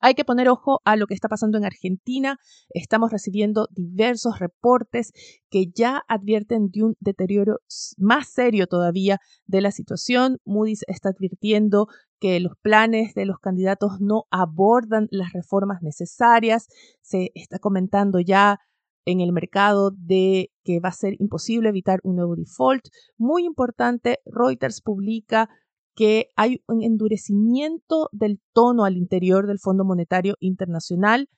Hay 0.00 0.14
que 0.14 0.24
poner 0.24 0.48
ojo 0.48 0.80
a 0.84 0.96
lo 0.96 1.06
que 1.06 1.14
está 1.14 1.28
pasando 1.28 1.58
en 1.58 1.64
Argentina. 1.64 2.38
Estamos 2.70 3.12
recibiendo 3.12 3.68
diversos 3.70 4.40
reportes 4.40 5.12
que 5.48 5.66
ya 5.72 6.02
advierten 6.08 6.70
de 6.72 6.82
un 6.82 6.96
deterioro 6.98 7.58
más 7.98 8.26
serio 8.28 8.66
todavía 8.66 9.18
de 9.46 9.60
la 9.60 9.70
situación. 9.70 10.38
Moody's 10.44 10.84
está 10.88 11.10
advirtiendo 11.10 11.86
que 12.18 12.40
los 12.40 12.54
planes 12.60 13.14
de 13.14 13.26
los 13.26 13.38
candidatos 13.38 14.00
no 14.00 14.24
abordan 14.32 15.06
las 15.12 15.32
reformas 15.32 15.82
necesarias. 15.82 16.66
Se 17.00 17.30
está 17.36 17.60
comentando 17.60 18.18
ya 18.18 18.58
en 19.04 19.20
el 19.20 19.32
mercado 19.32 19.90
de 19.90 20.50
que 20.64 20.80
va 20.80 20.90
a 20.90 20.92
ser 20.92 21.14
imposible 21.18 21.68
evitar 21.68 22.00
un 22.02 22.16
nuevo 22.16 22.36
default. 22.36 22.84
Muy 23.16 23.44
importante, 23.44 24.18
Reuters 24.26 24.80
publica 24.80 25.48
que 25.94 26.28
hay 26.36 26.62
un 26.66 26.82
endurecimiento 26.82 28.08
del 28.12 28.40
tono 28.52 28.84
al 28.84 28.96
interior 28.96 29.46
del 29.46 29.58
Fondo 29.58 29.84
Monetario 29.84 30.36
Internacional. 30.40 31.28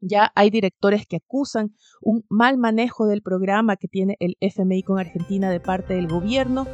Ya 0.00 0.32
hay 0.34 0.50
directores 0.50 1.06
que 1.06 1.16
acusan 1.16 1.74
un 2.00 2.24
mal 2.28 2.58
manejo 2.58 3.06
del 3.06 3.22
programa 3.22 3.76
que 3.76 3.86
tiene 3.86 4.16
el 4.18 4.36
FMI 4.40 4.82
con 4.82 4.98
Argentina 4.98 5.50
de 5.50 5.60
parte 5.60 5.94
del 5.94 6.08
gobierno. 6.08 6.66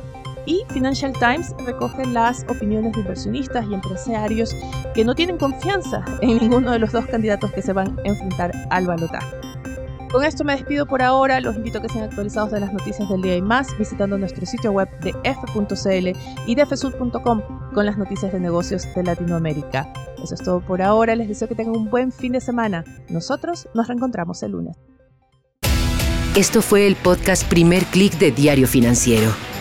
Y 0.48 0.64
Financial 0.70 1.12
Times 1.12 1.54
recoge 1.66 2.06
las 2.06 2.46
opiniones 2.48 2.94
de 2.94 3.00
inversionistas 3.00 3.66
y 3.70 3.74
empresarios 3.74 4.56
que 4.94 5.04
no 5.04 5.14
tienen 5.14 5.36
confianza 5.36 6.02
en 6.22 6.38
ninguno 6.38 6.72
de 6.72 6.78
los 6.78 6.90
dos 6.90 7.04
candidatos 7.04 7.52
que 7.52 7.60
se 7.60 7.74
van 7.74 7.98
a 7.98 8.08
enfrentar 8.08 8.52
al 8.70 8.86
balotaje. 8.86 9.36
Con 10.10 10.24
esto 10.24 10.44
me 10.44 10.54
despido 10.54 10.86
por 10.86 11.02
ahora. 11.02 11.38
Los 11.40 11.56
invito 11.56 11.78
a 11.78 11.82
que 11.82 11.90
sean 11.90 12.04
actualizados 12.04 12.50
de 12.50 12.60
las 12.60 12.72
noticias 12.72 13.10
del 13.10 13.20
día 13.20 13.36
y 13.36 13.42
más 13.42 13.76
visitando 13.76 14.16
nuestro 14.16 14.46
sitio 14.46 14.72
web 14.72 14.88
de 15.00 15.14
f.cl 15.22 16.18
y 16.46 16.54
de 16.54 16.64
fsud.com 16.64 17.42
con 17.74 17.84
las 17.84 17.98
noticias 17.98 18.32
de 18.32 18.40
negocios 18.40 18.88
de 18.94 19.02
Latinoamérica. 19.02 19.92
Eso 20.24 20.34
es 20.34 20.40
todo 20.40 20.62
por 20.62 20.80
ahora. 20.80 21.14
Les 21.14 21.28
deseo 21.28 21.46
que 21.46 21.56
tengan 21.56 21.76
un 21.76 21.90
buen 21.90 22.10
fin 22.10 22.32
de 22.32 22.40
semana. 22.40 22.84
Nosotros 23.10 23.68
nos 23.74 23.86
reencontramos 23.86 24.42
el 24.42 24.52
lunes. 24.52 24.78
Esto 26.34 26.62
fue 26.62 26.86
el 26.86 26.96
podcast 26.96 27.46
Primer 27.50 27.84
Click 27.84 28.14
de 28.14 28.30
Diario 28.30 28.66
Financiero. 28.66 29.30